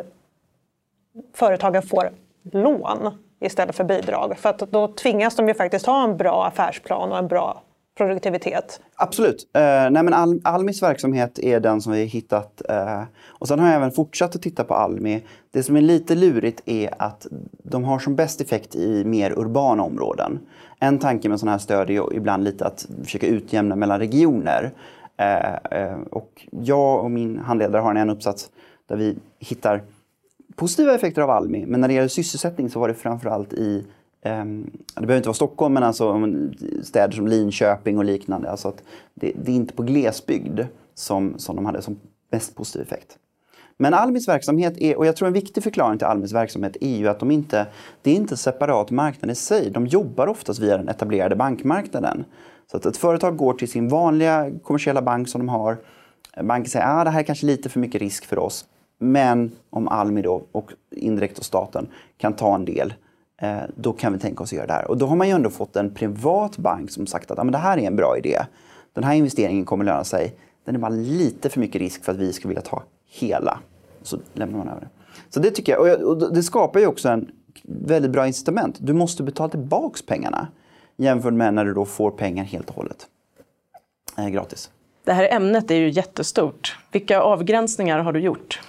företagen 1.35 1.83
får 1.83 2.11
lån 2.53 3.19
istället 3.41 3.77
för 3.77 3.85
bidrag. 3.85 4.39
För 4.39 4.49
att 4.49 4.59
då 4.59 4.89
tvingas 4.89 5.37
de 5.37 5.49
ju 5.49 5.55
faktiskt 5.55 5.87
ha 5.87 6.05
en 6.05 6.17
bra 6.17 6.47
affärsplan 6.47 7.13
och 7.13 7.19
en 7.19 7.29
bra 7.29 7.63
produktivitet. 8.01 8.81
Absolut. 8.95 9.51
Eh, 9.55 9.61
nej 9.63 10.03
men 10.03 10.15
Al 10.15 10.41
Almis 10.45 10.83
verksamhet 10.83 11.39
är 11.39 11.61
den 11.61 11.81
som 11.81 11.93
vi 11.93 11.99
har 11.99 12.07
hittat. 12.07 12.63
Eh, 12.69 13.03
och 13.29 13.49
sen 13.49 13.59
har 13.59 13.67
jag 13.67 13.77
även 13.77 13.91
fortsatt 13.91 14.37
att 14.37 14.43
titta 14.43 14.65
på 14.65 14.75
Almi. 14.75 15.25
Det 15.51 15.63
som 15.63 15.77
är 15.77 15.81
lite 15.81 16.15
lurigt 16.15 16.63
är 16.65 16.95
att 16.99 17.27
de 17.63 17.85
har 17.85 17.99
som 17.99 18.17
bäst 18.17 18.41
effekt 18.41 18.75
i 18.75 19.05
mer 19.05 19.39
urbana 19.39 19.83
områden. 19.83 20.41
En 20.79 20.99
tanke 20.99 21.29
med 21.29 21.41
sådana 21.41 21.53
här 21.53 21.59
stöd 21.59 21.91
är 21.91 22.15
ibland 22.15 22.45
lite 22.45 22.67
att 22.67 22.87
försöka 23.05 23.27
utjämna 23.27 23.77
mellan 23.77 23.99
regioner. 23.99 24.73
Eh, 25.17 25.55
eh, 25.81 25.99
och 26.11 26.47
jag 26.51 27.05
och 27.05 27.11
min 27.11 27.39
handledare 27.39 27.81
har 27.83 27.95
en 27.95 28.11
uppsats 28.11 28.51
där 28.89 28.97
vi 28.97 29.19
hittar 29.39 29.83
positiva 30.57 30.95
effekter 30.95 31.23
av 31.23 31.31
Almi. 31.31 31.65
Men 31.67 31.81
när 31.81 31.89
det 31.89 31.95
gäller 31.95 32.09
sysselsättning 32.09 32.71
så 32.71 32.81
var 32.81 32.89
det 32.89 32.95
framförallt 32.95 33.53
i 33.53 33.85
Um, 34.25 34.71
det 34.95 35.01
behöver 35.01 35.17
inte 35.17 35.29
vara 35.29 35.35
Stockholm, 35.35 35.75
men 35.75 35.83
alltså 35.83 36.29
städer 36.83 37.13
som 37.13 37.27
Linköping 37.27 37.99
och 37.99 38.05
liknande. 38.05 38.51
Alltså 38.51 38.69
att 38.69 38.83
det, 39.15 39.33
det 39.45 39.53
är 39.53 39.57
inte 39.57 39.75
på 39.75 39.83
glesbygd 39.83 40.61
som, 40.95 41.39
som 41.39 41.57
de 41.57 41.67
hade 41.67 41.83
som 41.83 42.01
mest 42.31 42.55
positiv 42.57 42.83
effekt. 42.83 43.19
Men 43.77 43.95
Almis 43.95 44.29
verksamhet, 44.29 44.75
är, 44.79 44.99
och 44.99 45.07
jag 45.07 45.17
tror 45.17 45.29
en 45.29 45.35
viktig 45.35 45.63
förklaring 45.63 45.99
till 45.99 46.07
Almis 46.07 46.33
verksamhet 46.33 46.77
är 46.81 46.97
ju 46.97 47.09
att 47.09 47.19
de 47.19 47.31
inte, 47.31 47.67
det 48.03 48.11
är 48.11 48.15
inte 48.15 48.37
separat 48.37 48.91
marknad 48.91 49.31
i 49.31 49.35
sig. 49.35 49.71
De 49.71 49.87
jobbar 49.87 50.27
oftast 50.27 50.61
via 50.61 50.77
den 50.77 50.89
etablerade 50.89 51.37
bankmarknaden. 51.37 52.25
Så 52.71 52.77
att 52.77 52.87
ett 52.87 52.97
företag 52.97 53.37
går 53.37 53.55
till 53.55 53.71
sin 53.71 53.89
vanliga 53.89 54.51
kommersiella 54.63 55.03
bank 55.03 55.29
som 55.29 55.39
de 55.39 55.49
har. 55.49 55.77
Banken 56.43 56.71
säger 56.71 56.87
att 56.87 57.01
ah, 57.01 57.05
det 57.05 57.11
här 57.11 57.21
är 57.21 57.25
kanske 57.25 57.47
lite 57.47 57.69
för 57.69 57.81
mycket 57.81 58.01
risk 58.01 58.25
för 58.25 58.39
oss. 58.39 58.65
Men 58.99 59.53
om 59.71 59.89
Almi 59.89 60.23
då, 60.23 60.43
och 60.53 60.73
indirekt 60.91 61.39
och 61.39 61.45
staten 61.45 61.87
kan 62.19 62.33
ta 62.33 62.55
en 62.55 62.65
del, 62.65 62.95
Eh, 63.41 63.63
då 63.77 63.93
kan 63.93 64.13
vi 64.13 64.19
tänka 64.19 64.43
oss 64.43 64.53
att 64.53 64.57
göra 64.57 64.67
det 64.67 64.73
här. 64.73 64.91
Och 64.91 64.99
då 64.99 65.07
har 65.07 65.17
man 65.17 65.29
ju 65.29 65.35
ändå 65.35 65.51
fått 65.51 65.77
en 65.77 65.95
privat 65.95 66.57
bank 66.57 66.91
som 66.91 67.07
sagt 67.07 67.31
att 67.31 67.39
ah, 67.39 67.45
men 67.45 67.53
det 67.53 67.59
här 67.59 67.79
är 67.79 67.83
en 67.83 67.97
bra 67.97 68.19
idé. 68.19 68.39
Den 68.93 69.05
här 69.05 69.15
investeringen 69.15 69.65
kommer 69.65 69.85
löna 69.85 70.05
sig. 70.05 70.35
Den 70.65 70.75
är 70.75 70.79
bara 70.79 70.89
lite 70.89 71.51
för 71.51 71.61
mycket 71.61 71.81
risk 71.81 72.05
för 72.05 72.13
att 72.13 72.19
vi 72.19 72.33
ska 72.33 72.49
vilja 72.49 72.63
ta 72.63 72.83
hela. 73.09 73.59
Så 74.03 74.19
lämnar 74.33 74.59
man 74.59 74.69
över 74.69 74.81
det. 74.81 74.89
Så 75.29 75.41
det 75.41 75.51
tycker 75.51 75.73
jag. 75.73 76.03
Och 76.03 76.35
det 76.35 76.43
skapar 76.43 76.81
ju 76.81 76.87
också 76.87 77.09
en 77.09 77.31
väldigt 77.65 78.11
bra 78.11 78.27
incitament. 78.27 78.77
Du 78.81 78.93
måste 78.93 79.23
betala 79.23 79.49
tillbaka 79.49 79.99
pengarna 80.07 80.49
jämfört 80.97 81.33
med 81.33 81.55
när 81.55 81.65
du 81.65 81.75
då 81.75 81.85
får 81.85 82.11
pengar 82.11 82.45
helt 82.45 82.69
och 82.69 82.77
hållet 82.77 83.07
eh, 84.19 84.29
gratis. 84.29 84.71
Det 85.05 85.13
här 85.13 85.33
ämnet 85.33 85.71
är 85.71 85.75
ju 85.75 85.91
jättestort. 85.91 86.79
Vilka 86.93 87.21
avgränsningar 87.21 87.99
har 87.99 88.13
du 88.13 88.21
gjort? 88.21 88.61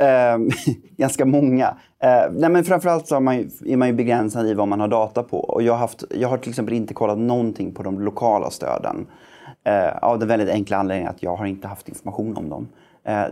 Eh, 0.00 0.38
ganska 0.96 1.24
många. 1.24 1.76
Eh, 2.02 2.32
nej 2.32 2.50
men 2.50 2.64
framförallt 2.64 3.06
så 3.06 3.16
är 3.16 3.20
man, 3.20 3.36
ju, 3.36 3.48
är 3.66 3.76
man 3.76 3.88
ju 3.88 3.94
begränsad 3.94 4.46
i 4.46 4.54
vad 4.54 4.68
man 4.68 4.80
har 4.80 4.88
data 4.88 5.22
på. 5.22 5.38
Och 5.38 5.62
jag, 5.62 5.72
har 5.72 5.78
haft, 5.78 6.04
jag 6.10 6.28
har 6.28 6.38
till 6.38 6.50
exempel 6.50 6.74
inte 6.74 6.94
kollat 6.94 7.18
någonting 7.18 7.72
på 7.72 7.82
de 7.82 8.00
lokala 8.00 8.50
stöden. 8.50 9.06
Eh, 9.64 9.98
av 10.02 10.18
den 10.18 10.28
väldigt 10.28 10.48
enkla 10.48 10.76
anledningen 10.76 11.10
att 11.10 11.22
jag 11.22 11.36
har 11.36 11.46
inte 11.46 11.68
haft 11.68 11.88
information 11.88 12.36
om 12.36 12.48
dem. 12.48 12.68
Eh, 13.04 13.26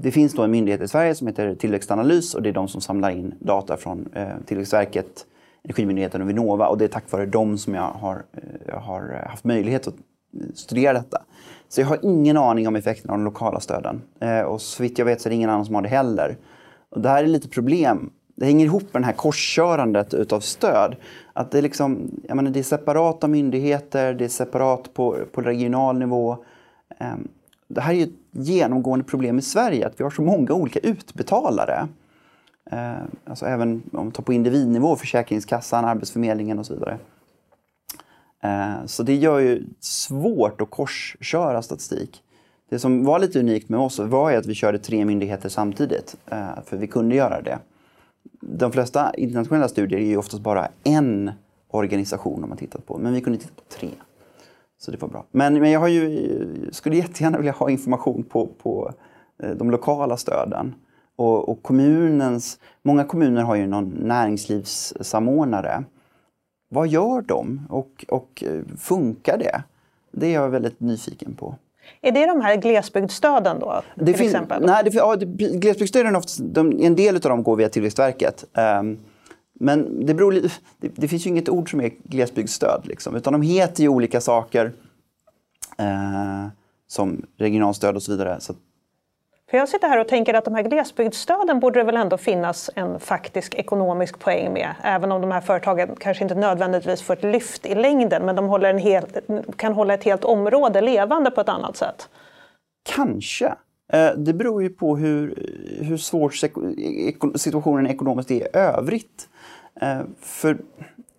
det 0.00 0.10
finns 0.10 0.32
då 0.32 0.42
en 0.42 0.50
myndighet 0.50 0.80
i 0.80 0.88
Sverige 0.88 1.14
som 1.14 1.26
heter 1.26 1.54
Tillväxtanalys 1.54 2.34
och 2.34 2.42
det 2.42 2.48
är 2.48 2.52
de 2.52 2.68
som 2.68 2.80
samlar 2.80 3.10
in 3.10 3.34
data 3.38 3.76
från 3.76 4.08
eh, 4.12 4.28
Tillväxtverket, 4.46 5.26
Energimyndigheten 5.64 6.22
och 6.22 6.28
Vinnova 6.28 6.68
och 6.68 6.78
det 6.78 6.84
är 6.84 6.88
tack 6.88 7.12
vare 7.12 7.26
dem 7.26 7.58
som 7.58 7.74
jag 7.74 7.82
har, 7.82 8.14
eh, 8.32 8.42
jag 8.66 8.80
har 8.80 9.26
haft 9.28 9.44
möjlighet 9.44 9.86
att 9.86 9.94
eh, 9.94 10.54
studera 10.54 10.92
detta. 10.92 11.22
Så 11.68 11.80
jag 11.80 11.86
har 11.86 11.98
ingen 12.02 12.36
aning 12.36 12.68
om 12.68 12.76
effekten 12.76 13.10
av 13.10 13.18
de 13.18 13.24
lokala 13.24 13.60
stöden. 13.60 14.02
Eh, 14.20 14.40
och 14.40 14.60
så 14.60 14.82
vitt 14.82 14.98
jag 14.98 15.06
vet 15.06 15.20
så 15.20 15.28
är 15.28 15.30
det 15.30 15.36
ingen 15.36 15.50
annan 15.50 15.64
som 15.64 15.74
har 15.74 15.82
det 15.82 15.88
heller. 15.88 16.36
Och 16.90 17.00
det 17.00 17.08
här 17.08 17.24
är 17.24 17.28
lite 17.28 17.48
problem. 17.48 18.10
Det 18.36 18.46
hänger 18.46 18.64
ihop 18.64 18.92
med 18.92 19.02
det 19.02 19.06
här 19.06 19.12
korskörandet 19.12 20.14
utav 20.14 20.40
stöd. 20.40 20.96
Att 21.32 21.50
det, 21.50 21.58
är 21.58 21.62
liksom, 21.62 22.10
jag 22.28 22.36
menar, 22.36 22.50
det 22.50 22.58
är 22.58 22.62
separata 22.62 23.28
myndigheter, 23.28 24.14
det 24.14 24.24
är 24.24 24.28
separat 24.28 24.94
på, 24.94 25.18
på 25.32 25.40
regional 25.40 25.98
nivå. 25.98 26.36
Eh, 27.00 27.14
det 27.68 27.80
här 27.80 27.92
är 27.92 27.96
ju 27.96 28.02
ett 28.02 28.10
genomgående 28.30 29.04
problem 29.04 29.38
i 29.38 29.42
Sverige, 29.42 29.86
att 29.86 30.00
vi 30.00 30.04
har 30.04 30.10
så 30.10 30.22
många 30.22 30.52
olika 30.52 30.78
utbetalare. 30.78 31.88
Eh, 32.70 32.92
alltså 33.24 33.46
även 33.46 33.72
om 33.72 33.82
man 33.92 34.10
tar 34.10 34.22
på 34.22 34.32
individnivå, 34.32 34.96
Försäkringskassan, 34.96 35.84
Arbetsförmedlingen 35.84 36.58
och 36.58 36.66
så 36.66 36.74
vidare. 36.74 36.98
Eh, 38.44 38.86
så 38.86 39.02
det 39.02 39.14
gör 39.14 39.38
ju 39.38 39.64
svårt 39.80 40.60
att 40.60 40.70
korsköra 40.70 41.62
statistik. 41.62 42.22
Det 42.68 42.78
som 42.78 43.04
var 43.04 43.18
lite 43.18 43.40
unikt 43.40 43.68
med 43.68 43.80
oss 43.80 43.98
var 43.98 44.32
att 44.32 44.46
vi 44.46 44.54
körde 44.54 44.78
tre 44.78 45.04
myndigheter 45.04 45.48
samtidigt, 45.48 46.16
eh, 46.26 46.62
för 46.64 46.76
vi 46.76 46.86
kunde 46.86 47.14
göra 47.14 47.42
det. 47.42 47.58
De 48.40 48.72
flesta 48.72 49.14
internationella 49.14 49.68
studier 49.68 50.00
är 50.00 50.04
ju 50.04 50.16
oftast 50.16 50.42
bara 50.42 50.68
en 50.84 51.30
organisation 51.70 52.42
om 52.42 52.48
man 52.48 52.58
tittat 52.58 52.86
på, 52.86 52.98
men 52.98 53.14
vi 53.14 53.20
kunde 53.20 53.38
titta 53.38 53.54
på 53.54 53.78
tre. 53.78 53.88
Så 54.78 54.90
det 54.90 55.02
var 55.02 55.08
bra. 55.08 55.24
Men, 55.30 55.54
men 55.54 55.70
jag 55.70 55.80
har 55.80 55.88
ju, 55.88 56.68
skulle 56.72 56.96
jättegärna 56.96 57.38
vilja 57.38 57.52
ha 57.52 57.70
information 57.70 58.22
på, 58.22 58.46
på 58.46 58.92
eh, 59.42 59.50
de 59.50 59.70
lokala 59.70 60.16
stöden. 60.16 60.74
Och, 61.16 61.48
och, 61.48 61.62
kommunens, 61.62 62.58
många 62.82 63.04
kommuner 63.04 63.42
har 63.42 63.54
ju 63.54 63.66
någon 63.66 63.88
näringslivssamordnare 63.88 65.84
vad 66.74 66.88
gör 66.88 67.22
de 67.22 67.66
och, 67.68 68.04
och 68.08 68.44
eh, 68.46 68.76
funkar 68.78 69.38
det? 69.38 69.62
Det 70.12 70.26
är 70.26 70.32
jag 70.32 70.48
väldigt 70.48 70.80
nyfiken 70.80 71.34
på. 71.34 71.54
Är 72.00 72.12
det 72.12 72.26
de 72.26 72.40
här 72.40 72.56
glesbygdsstöden 72.56 73.58
då? 73.60 73.82
Det 73.94 74.04
till 74.04 74.14
finns, 74.14 74.34
exempel? 74.34 74.66
Nej, 74.66 74.84
det, 74.84 74.94
ja, 74.94 75.16
det, 75.16 75.26
glesbygdsstöden, 75.36 76.16
oftast, 76.16 76.40
de, 76.44 76.80
en 76.80 76.96
del 76.96 77.14
av 77.14 77.20
dem 77.20 77.42
går 77.42 77.56
via 77.56 77.68
Tillväxtverket. 77.68 78.44
Um, 78.80 78.98
men 79.52 80.06
det, 80.06 80.14
beror, 80.14 80.32
det, 80.32 80.48
det, 80.80 81.08
finns 81.08 81.26
ju 81.26 81.30
inget 81.30 81.48
ord 81.48 81.70
som 81.70 81.80
är 81.80 81.90
glesbygdsstöd, 82.04 82.82
liksom, 82.84 83.16
utan 83.16 83.32
de 83.32 83.42
heter 83.42 83.82
ju 83.82 83.88
olika 83.88 84.20
saker. 84.20 84.72
Uh, 85.80 86.48
som 86.86 87.26
regionalstöd 87.36 87.96
och 87.96 88.02
så 88.02 88.12
vidare. 88.12 88.40
Så 88.40 88.54
för 89.54 89.58
jag 89.58 89.68
sitter 89.68 89.88
här 89.88 90.00
och 90.00 90.08
tänker 90.08 90.34
att 90.34 90.44
de 90.44 90.54
här 90.54 90.62
glesbygdsstöden 90.62 91.60
borde 91.60 91.80
det 91.80 91.84
väl 91.84 91.96
ändå 91.96 92.16
finnas 92.16 92.70
en 92.74 93.00
faktisk 93.00 93.54
ekonomisk 93.54 94.18
poäng 94.18 94.52
med. 94.52 94.74
Även 94.82 95.12
om 95.12 95.20
de 95.20 95.30
här 95.30 95.40
företagen 95.40 95.96
kanske 96.00 96.24
inte 96.24 96.34
nödvändigtvis 96.34 97.02
får 97.02 97.14
ett 97.14 97.22
lyft 97.22 97.66
i 97.66 97.74
längden 97.74 98.26
men 98.26 98.36
de 98.36 98.46
håller 98.46 98.70
en 98.70 98.78
hel, 98.78 99.04
kan 99.56 99.72
hålla 99.72 99.94
ett 99.94 100.04
helt 100.04 100.24
område 100.24 100.80
levande 100.80 101.30
på 101.30 101.40
ett 101.40 101.48
annat 101.48 101.76
sätt. 101.76 102.08
Kanske. 102.96 103.54
Eh, 103.92 104.10
det 104.16 104.32
beror 104.32 104.62
ju 104.62 104.68
på 104.68 104.96
hur, 104.96 105.34
hur 105.80 105.96
svår 105.96 106.32
e-, 106.44 106.48
e-, 107.08 107.38
situationen 107.38 107.86
ekonomiskt 107.86 108.30
är 108.30 108.34
i 108.34 108.46
övrigt. 108.52 109.28
Eh, 109.80 110.00
för 110.20 110.58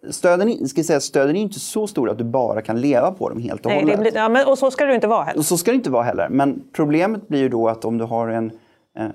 stöden, 0.09 0.67
ska 0.67 0.83
säga, 0.83 0.99
stöden 0.99 1.35
är 1.35 1.41
inte 1.41 1.59
så 1.59 1.87
stora 1.87 2.11
att 2.11 2.17
du 2.17 2.23
bara 2.23 2.61
kan 2.61 2.81
leva 2.81 3.11
på 3.11 3.29
dem 3.29 3.39
helt 3.39 3.65
och 3.65 3.71
Nej, 3.71 3.81
hållet. 3.81 3.99
Blir, 3.99 4.15
ja, 4.15 4.29
men, 4.29 4.47
och 4.47 4.57
så 4.57 4.71
ska 4.71 4.85
det 4.85 4.95
inte 4.95 5.07
vara 5.07 5.23
heller. 5.23 5.39
Och 5.39 5.45
så 5.45 5.57
ska 5.57 5.71
det 5.71 5.75
inte 5.75 5.89
vara 5.89 6.03
heller. 6.03 6.29
Men 6.29 6.63
problemet 6.73 7.27
blir 7.27 7.39
ju 7.39 7.49
då 7.49 7.67
att 7.67 7.85
om 7.85 7.97
du 7.97 8.03
har 8.03 8.27
en 8.27 8.51
eh, 8.97 9.07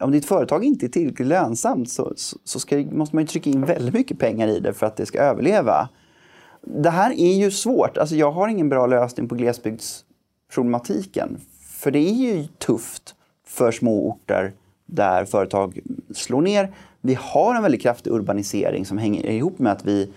om 0.00 0.10
ditt 0.10 0.26
företag 0.26 0.64
inte 0.64 0.86
är 0.86 0.88
tillräckligt 0.88 1.28
lönsamt 1.28 1.90
så, 1.90 2.12
så, 2.16 2.38
så 2.44 2.60
ska, 2.60 2.78
måste 2.78 3.16
man 3.16 3.26
trycka 3.26 3.50
in 3.50 3.64
väldigt 3.64 3.94
mycket 3.94 4.18
pengar 4.18 4.48
i 4.48 4.60
det 4.60 4.72
för 4.72 4.86
att 4.86 4.96
det 4.96 5.06
ska 5.06 5.18
överleva. 5.18 5.88
Det 6.62 6.90
här 6.90 7.10
är 7.10 7.34
ju 7.34 7.50
svårt. 7.50 7.96
Alltså 7.96 8.14
jag 8.14 8.32
har 8.32 8.48
ingen 8.48 8.68
bra 8.68 8.86
lösning 8.86 9.28
på 9.28 9.34
glesbygdsproblematiken. 9.34 11.40
För 11.60 11.90
det 11.90 11.98
är 11.98 12.14
ju 12.14 12.46
tufft 12.46 13.14
för 13.46 13.72
små 13.72 14.08
orter 14.08 14.52
där 14.86 15.24
företag 15.24 15.78
slår 16.14 16.42
ner 16.42 16.74
vi 17.00 17.14
har 17.14 17.54
en 17.54 17.62
väldigt 17.62 17.82
kraftig 17.82 18.10
urbanisering 18.10 18.86
som 18.86 18.98
hänger 18.98 19.26
ihop 19.26 19.58
med 19.58 19.72
att 19.72 19.84
vi 19.84 20.12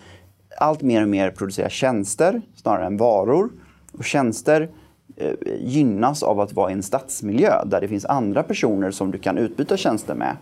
allt 0.57 0.81
mer 0.81 1.01
och 1.01 1.09
mer 1.09 1.31
producerar 1.31 1.69
tjänster 1.69 2.41
snarare 2.55 2.85
än 2.85 2.97
varor. 2.97 3.49
Och 3.91 4.03
tjänster 4.03 4.69
eh, 5.15 5.33
gynnas 5.59 6.23
av 6.23 6.39
att 6.39 6.53
vara 6.53 6.69
i 6.69 6.73
en 6.73 6.83
stadsmiljö 6.83 7.65
där 7.65 7.81
det 7.81 7.87
finns 7.87 8.05
andra 8.05 8.43
personer 8.43 8.91
som 8.91 9.11
du 9.11 9.19
kan 9.19 9.37
utbyta 9.37 9.77
tjänster 9.77 10.15
med. 10.15 10.37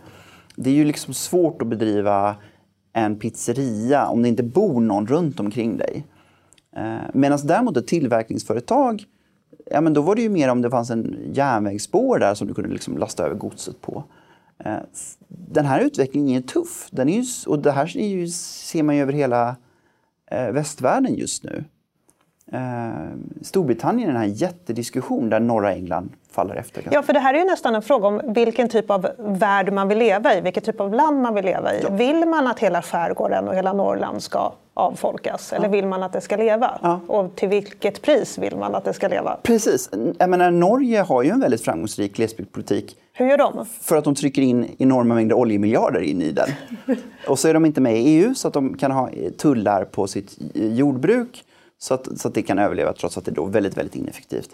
Det 0.56 0.70
är 0.70 0.74
ju 0.74 0.84
liksom 0.84 1.14
svårt 1.14 1.62
att 1.62 1.68
bedriva 1.68 2.36
en 2.92 3.18
pizzeria 3.18 4.06
om 4.06 4.22
det 4.22 4.28
inte 4.28 4.42
bor 4.42 4.80
någon 4.80 5.06
runt 5.06 5.40
omkring 5.40 5.76
dig. 5.76 6.04
Eh, 6.76 7.10
Medan 7.14 7.38
däremot 7.44 7.76
ett 7.76 7.86
tillverkningsföretag, 7.86 9.04
ja 9.70 9.80
men 9.80 9.94
då 9.94 10.02
var 10.02 10.14
det 10.14 10.22
ju 10.22 10.28
mer 10.28 10.48
om 10.48 10.62
det 10.62 10.70
fanns 10.70 10.90
en 10.90 11.16
järnvägsspår 11.32 12.18
där 12.18 12.34
som 12.34 12.48
du 12.48 12.54
kunde 12.54 12.70
liksom 12.70 12.98
lasta 12.98 13.24
över 13.24 13.34
godset 13.34 13.80
på. 13.80 14.04
Eh, 14.58 14.78
den 15.28 15.66
här 15.66 15.80
utvecklingen 15.80 16.42
är 16.42 16.46
tuff. 16.46 16.88
Den 16.90 17.08
är 17.08 17.20
ju, 17.20 17.24
och 17.46 17.58
det 17.58 17.72
här 17.72 17.96
är 17.96 18.08
ju, 18.08 18.28
ser 18.28 18.82
man 18.82 18.96
ju 18.96 19.02
över 19.02 19.12
hela 19.12 19.56
eh, 20.30 20.50
västvärlden 20.50 21.14
just 21.14 21.44
nu. 21.44 21.64
Eh, 22.52 22.58
Storbritannien 23.42 24.08
den 24.08 24.16
här 24.16 24.26
jättediskussion 24.26 25.30
där 25.30 25.40
norra 25.40 25.72
England 25.72 26.10
faller 26.30 26.54
efter. 26.54 26.88
Ja, 26.90 27.02
för 27.02 27.12
det 27.12 27.18
här 27.18 27.34
är 27.34 27.38
ju 27.38 27.44
nästan 27.44 27.74
en 27.74 27.82
fråga 27.82 28.08
om 28.08 28.20
vilken 28.24 28.68
typ 28.68 28.90
av 28.90 29.08
värld 29.18 29.72
man 29.72 29.88
vill 29.88 29.98
leva 29.98 30.34
i, 30.34 30.40
vilket 30.40 30.64
typ 30.64 30.80
av 30.80 30.94
land 30.94 31.22
man 31.22 31.34
vill 31.34 31.44
leva 31.44 31.74
i. 31.74 31.80
Ja. 31.82 31.90
Vill 31.90 32.28
man 32.28 32.46
att 32.46 32.58
hela 32.58 32.82
skärgården 32.82 33.48
och 33.48 33.54
hela 33.54 33.72
Norrland 33.72 34.22
ska 34.22 34.52
avfolkas? 34.74 35.52
Eller 35.52 35.68
vill 35.68 35.86
man 35.86 36.02
att 36.02 36.12
det 36.12 36.20
ska 36.20 36.36
leva? 36.36 36.78
Ja. 36.82 37.00
Och 37.06 37.36
till 37.36 37.48
vilket 37.48 38.02
pris 38.02 38.38
vill 38.38 38.56
man 38.56 38.74
att 38.74 38.84
det 38.84 38.92
ska 38.92 39.08
leva? 39.08 39.36
Precis. 39.42 39.90
Jag 40.18 40.30
menar, 40.30 40.50
Norge 40.50 41.00
har 41.00 41.22
ju 41.22 41.30
en 41.30 41.40
väldigt 41.40 41.64
framgångsrik 41.64 42.16
glesbygdspolitik. 42.16 42.96
Hur 43.12 43.26
gör 43.26 43.38
de? 43.38 43.66
För 43.80 43.96
att 43.96 44.04
de 44.04 44.14
trycker 44.14 44.42
in 44.42 44.74
enorma 44.78 45.14
mängder 45.14 45.36
oljemiljarder 45.36 46.00
in 46.00 46.22
i 46.22 46.32
den. 46.32 46.48
och 47.28 47.38
så 47.38 47.48
är 47.48 47.54
de 47.54 47.64
inte 47.64 47.80
med 47.80 47.96
i 47.96 47.98
EU 47.98 48.34
så 48.34 48.48
att 48.48 48.54
de 48.54 48.76
kan 48.76 48.90
ha 48.90 49.10
tullar 49.38 49.84
på 49.84 50.06
sitt 50.06 50.38
jordbruk 50.54 51.44
så 51.82 51.94
att, 51.94 52.20
så 52.20 52.28
att 52.28 52.34
det 52.34 52.42
kan 52.42 52.58
överleva 52.58 52.92
trots 52.92 53.18
att 53.18 53.24
det 53.24 53.38
är 53.38 53.46
väldigt, 53.46 53.76
väldigt 53.76 53.96
ineffektivt. 53.96 54.50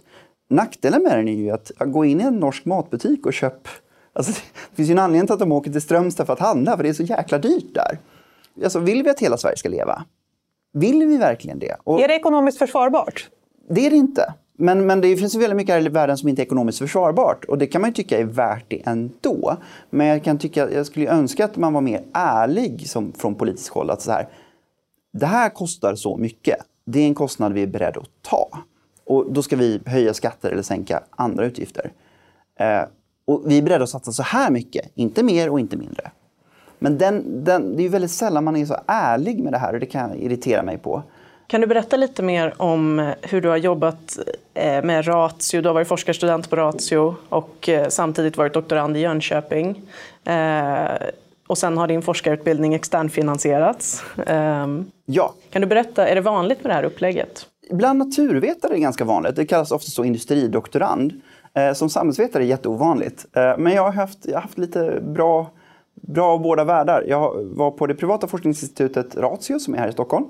Nackdelen 0.51 1.03
med 1.03 1.19
den 1.19 1.29
är 1.29 1.33
ju 1.33 1.51
att, 1.51 1.71
att 1.79 1.93
gå 1.93 2.05
in 2.05 2.21
i 2.21 2.25
en 2.25 2.37
norsk 2.37 2.65
matbutik 2.65 3.27
och 3.27 3.33
köpa 3.33 3.71
Alltså, 4.13 4.33
det 4.71 4.77
finns 4.77 4.89
ju 4.89 4.93
en 4.93 4.99
anledning 4.99 5.27
till 5.27 5.33
att 5.35 5.41
de 5.41 5.53
åker 5.53 5.71
till 5.71 5.81
Strömstad 5.81 6.27
för 6.27 6.33
att 6.33 6.41
handla, 6.41 6.77
för 6.77 6.83
det 6.83 6.89
är 6.89 6.93
så 6.93 7.03
jäkla 7.03 7.39
dyrt 7.39 7.75
där. 7.75 7.99
Alltså, 8.65 8.79
vill 8.79 9.03
vi 9.03 9.11
att 9.11 9.21
hela 9.21 9.37
Sverige 9.37 9.57
ska 9.57 9.69
leva? 9.69 10.05
Vill 10.73 11.07
vi 11.07 11.17
verkligen 11.17 11.59
det? 11.59 11.77
Och 11.85 12.01
är 12.01 12.09
det 12.09 12.15
ekonomiskt 12.15 12.59
försvarbart? 12.59 13.29
Det 13.71 13.87
är 13.87 13.91
det 13.91 13.97
inte. 13.97 14.35
Men, 14.59 14.87
men 14.87 15.01
det 15.01 15.17
finns 15.17 15.35
väldigt 15.35 15.57
mycket 15.57 15.75
här 15.75 15.87
i 15.87 15.89
världen 15.89 16.19
som 16.19 16.29
inte 16.29 16.43
är 16.43 16.45
ekonomiskt 16.45 16.79
försvarbart 16.79 17.45
och 17.45 17.59
det 17.59 17.67
kan 17.67 17.81
man 17.81 17.91
ju 17.91 17.95
tycka 17.95 18.19
är 18.19 18.25
värt 18.25 18.65
det 18.69 18.83
ändå. 18.87 19.57
Men 19.91 20.07
jag 20.07 20.25
kan 20.25 20.39
tycka, 20.39 20.71
jag 20.71 20.87
skulle 20.87 21.09
önska 21.09 21.45
att 21.45 21.57
man 21.57 21.73
var 21.73 21.81
mer 21.81 22.05
ärlig 22.13 22.89
som, 22.89 23.13
från 23.13 23.35
politiskt 23.35 23.69
håll. 23.69 23.91
Att 23.91 24.03
så 24.03 24.13
här, 24.13 24.29
det 25.13 25.27
här 25.27 25.51
kostar 25.51 25.95
så 25.95 26.17
mycket. 26.17 26.59
Det 26.91 27.01
är 27.01 27.07
en 27.07 27.15
kostnad 27.15 27.53
vi 27.53 27.63
är 27.63 27.67
beredda 27.67 28.01
att 28.01 28.23
ta. 28.23 28.49
Och 29.05 29.33
då 29.33 29.43
ska 29.43 29.57
vi 29.57 29.81
höja 29.87 30.15
skatter 30.15 30.51
eller 30.51 30.63
sänka 30.63 31.03
andra 31.11 31.45
utgifter. 31.45 31.93
Eh, 32.57 32.83
och 33.25 33.43
vi 33.47 33.59
är 33.59 33.63
beredda 33.63 33.85
att 33.85 33.91
satsa 33.91 34.13
så 34.13 34.23
här 34.23 34.51
mycket, 34.51 34.91
inte 34.95 35.23
mer 35.23 35.51
och 35.51 35.61
inte 35.61 35.77
mindre. 35.77 36.11
Men 36.79 36.99
den, 36.99 37.45
den, 37.45 37.77
det 37.77 37.83
är 37.83 37.89
väldigt 37.89 38.11
sällan 38.11 38.45
man 38.45 38.57
är 38.57 38.67
så 38.67 38.77
ärlig 38.87 39.43
med 39.43 39.53
det 39.53 39.59
här 39.59 39.73
och 39.73 39.81
det 39.81 39.87
kan 39.87 40.15
irritera 40.15 40.63
mig 40.63 40.79
på. 40.79 41.03
Kan 41.47 41.61
du 41.61 41.67
berätta 41.67 41.97
lite 41.97 42.23
mer 42.23 42.55
om 42.63 43.13
hur 43.23 43.41
du 43.41 43.49
har 43.49 43.57
jobbat 43.57 44.19
eh, 44.55 44.85
med 44.85 45.09
Ratio? 45.09 45.61
Du 45.61 45.69
har 45.69 45.75
varit 45.75 45.89
forskarstudent 45.89 46.51
på 46.51 46.57
Ratio 46.57 47.15
och 47.29 47.69
eh, 47.69 47.89
samtidigt 47.89 48.37
varit 48.37 48.55
doktorand 48.55 48.97
i 48.97 49.01
Jönköping. 49.01 49.83
Eh, 50.25 50.91
och 51.49 51.59
sen 51.59 51.79
har 51.79 51.87
din 51.87 52.03
forskarutbildning 52.03 52.75
externfinansierats. 52.75 54.03
Ja. 55.07 55.35
Kan 55.51 55.63
du 55.63 55.67
berätta, 55.69 56.09
är 56.09 56.15
det 56.15 56.21
vanligt 56.21 56.65
med 56.65 56.71
det 56.71 56.75
här 56.75 56.85
upplägget? 56.85 57.47
Bland 57.71 57.99
naturvetare 57.99 58.73
är 58.73 58.75
det 58.75 58.81
ganska 58.81 59.05
vanligt. 59.05 59.37
Det 59.37 59.47
kallas 59.47 59.73
ofta 59.73 59.91
så 59.91 60.05
industridoktorand. 60.05 61.13
Eh, 61.55 61.73
som 61.73 61.91
samhällsvetare 61.91 62.43
är 62.43 62.45
det 62.45 62.51
jätteovanligt. 62.51 63.27
Eh, 63.33 63.59
men 63.59 63.73
jag 63.73 63.83
har 63.83 63.93
haft, 63.93 64.19
jag 64.23 64.35
har 64.35 64.41
haft 64.41 64.59
lite 64.59 65.01
bra, 65.01 65.51
bra 65.95 66.27
av 66.27 66.43
båda 66.43 66.65
världar. 66.65 67.05
Jag 67.09 67.45
var 67.45 67.71
på 67.71 67.87
det 67.87 67.95
privata 67.95 68.27
forskningsinstitutet 68.27 69.17
Ratio 69.17 69.59
som 69.59 69.75
är 69.75 69.79
här 69.79 69.89
i 69.89 69.93
Stockholm. 69.93 70.27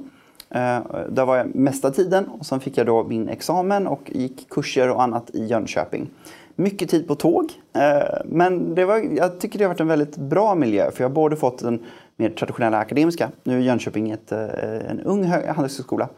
Eh, 0.51 0.81
där 1.09 1.25
var 1.25 1.37
jag 1.37 1.55
mesta 1.55 1.91
tiden 1.91 2.29
och 2.29 2.47
sen 2.47 2.61
fick 2.61 2.79
jag 2.79 2.87
då 2.87 3.05
min 3.05 3.29
examen 3.29 3.87
och 3.87 4.03
gick 4.07 4.51
kurser 4.51 4.91
och 4.91 5.03
annat 5.03 5.31
i 5.31 5.47
Jönköping. 5.47 6.11
Mycket 6.61 6.91
tid 6.91 7.09
på 7.09 7.15
tåg, 7.15 7.53
eh, 7.73 8.21
men 8.25 8.75
det 8.75 8.85
var, 8.85 8.99
jag 8.99 9.41
tycker 9.41 9.59
det 9.59 9.65
har 9.65 9.69
varit 9.69 9.81
en 9.81 9.87
väldigt 9.87 10.17
bra 10.17 10.55
miljö 10.55 10.91
för 10.91 11.05
jag 11.05 11.09
har 11.09 11.15
både 11.15 11.37
fått 11.37 11.59
den 11.59 11.85
mer 12.17 12.31
traditionella 12.31 12.79
akademiska, 12.79 13.31
nu 13.43 13.57
är 13.57 13.61
Jönköping 13.61 14.11
ett, 14.11 14.33
eh, 14.33 14.91
en 14.91 15.01
ung 15.01 15.25
handelshögskola, 15.25 16.09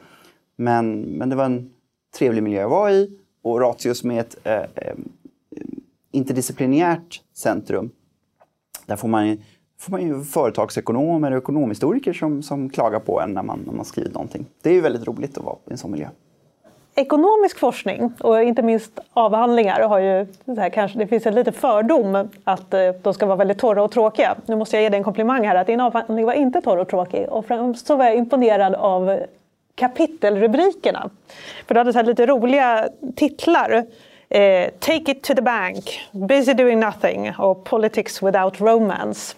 men, 0.56 1.00
men 1.00 1.28
det 1.28 1.36
var 1.36 1.44
en 1.44 1.70
trevlig 2.18 2.42
miljö 2.42 2.64
att 2.64 2.70
vara 2.70 2.92
i 2.92 3.18
och 3.42 3.60
Ratius 3.60 3.98
som 3.98 4.10
är 4.10 4.20
ett 4.20 4.36
eh, 4.44 4.54
eh, 4.54 4.94
interdisciplinärt 6.10 7.22
centrum. 7.34 7.90
Där 8.86 8.96
får 8.96 9.08
man, 9.08 9.38
får 9.78 9.90
man 9.90 10.02
ju 10.02 10.24
företagsekonomer 10.24 11.30
och 11.30 11.38
ekonomhistoriker 11.38 12.12
som, 12.12 12.42
som 12.42 12.70
klagar 12.70 13.00
på 13.00 13.20
en 13.20 13.32
när 13.32 13.42
man, 13.42 13.60
när 13.66 13.72
man 13.72 13.84
skriver 13.84 14.10
någonting. 14.10 14.46
Det 14.62 14.70
är 14.70 14.74
ju 14.74 14.80
väldigt 14.80 15.06
roligt 15.06 15.38
att 15.38 15.44
vara 15.44 15.56
i 15.66 15.70
en 15.70 15.78
sån 15.78 15.90
miljö. 15.90 16.08
Ekonomisk 16.94 17.58
forskning 17.58 18.12
och 18.20 18.42
inte 18.42 18.62
minst 18.62 19.00
avhandlingar 19.12 19.80
har 19.80 19.98
ju, 19.98 20.26
så 20.44 20.60
här, 20.60 20.70
kanske, 20.70 20.98
det 20.98 21.06
finns 21.06 21.26
en 21.26 21.34
liten 21.34 21.52
fördom 21.52 22.28
att 22.44 22.74
eh, 22.74 22.90
de 23.02 23.14
ska 23.14 23.26
vara 23.26 23.36
väldigt 23.36 23.58
torra 23.58 23.82
och 23.82 23.92
tråkiga. 23.92 24.36
Nu 24.46 24.56
måste 24.56 24.76
jag 24.76 24.82
ge 24.82 24.88
dig 24.88 24.98
en 24.98 25.04
komplimang 25.04 25.46
här 25.46 25.54
att 25.54 25.66
din 25.66 25.80
avhandling 25.80 26.26
var 26.26 26.32
inte 26.32 26.60
torr 26.60 26.78
och 26.78 26.88
tråkig 26.88 27.28
och 27.28 27.46
främst 27.46 27.86
så 27.86 27.96
var 27.96 28.04
jag 28.04 28.14
imponerad 28.14 28.74
av 28.74 29.18
kapitelrubrikerna. 29.74 31.10
För 31.66 31.74
du 31.74 31.80
hade 31.80 31.92
så 31.92 32.02
lite 32.02 32.26
roliga 32.26 32.88
titlar. 33.16 33.84
Eh, 34.28 34.70
Take 34.78 35.12
it 35.12 35.22
to 35.22 35.34
the 35.34 35.42
bank, 35.42 36.00
Busy 36.12 36.54
doing 36.54 36.80
nothing 36.80 37.32
och 37.38 37.64
Politics 37.64 38.22
without 38.22 38.60
romance. 38.60 39.36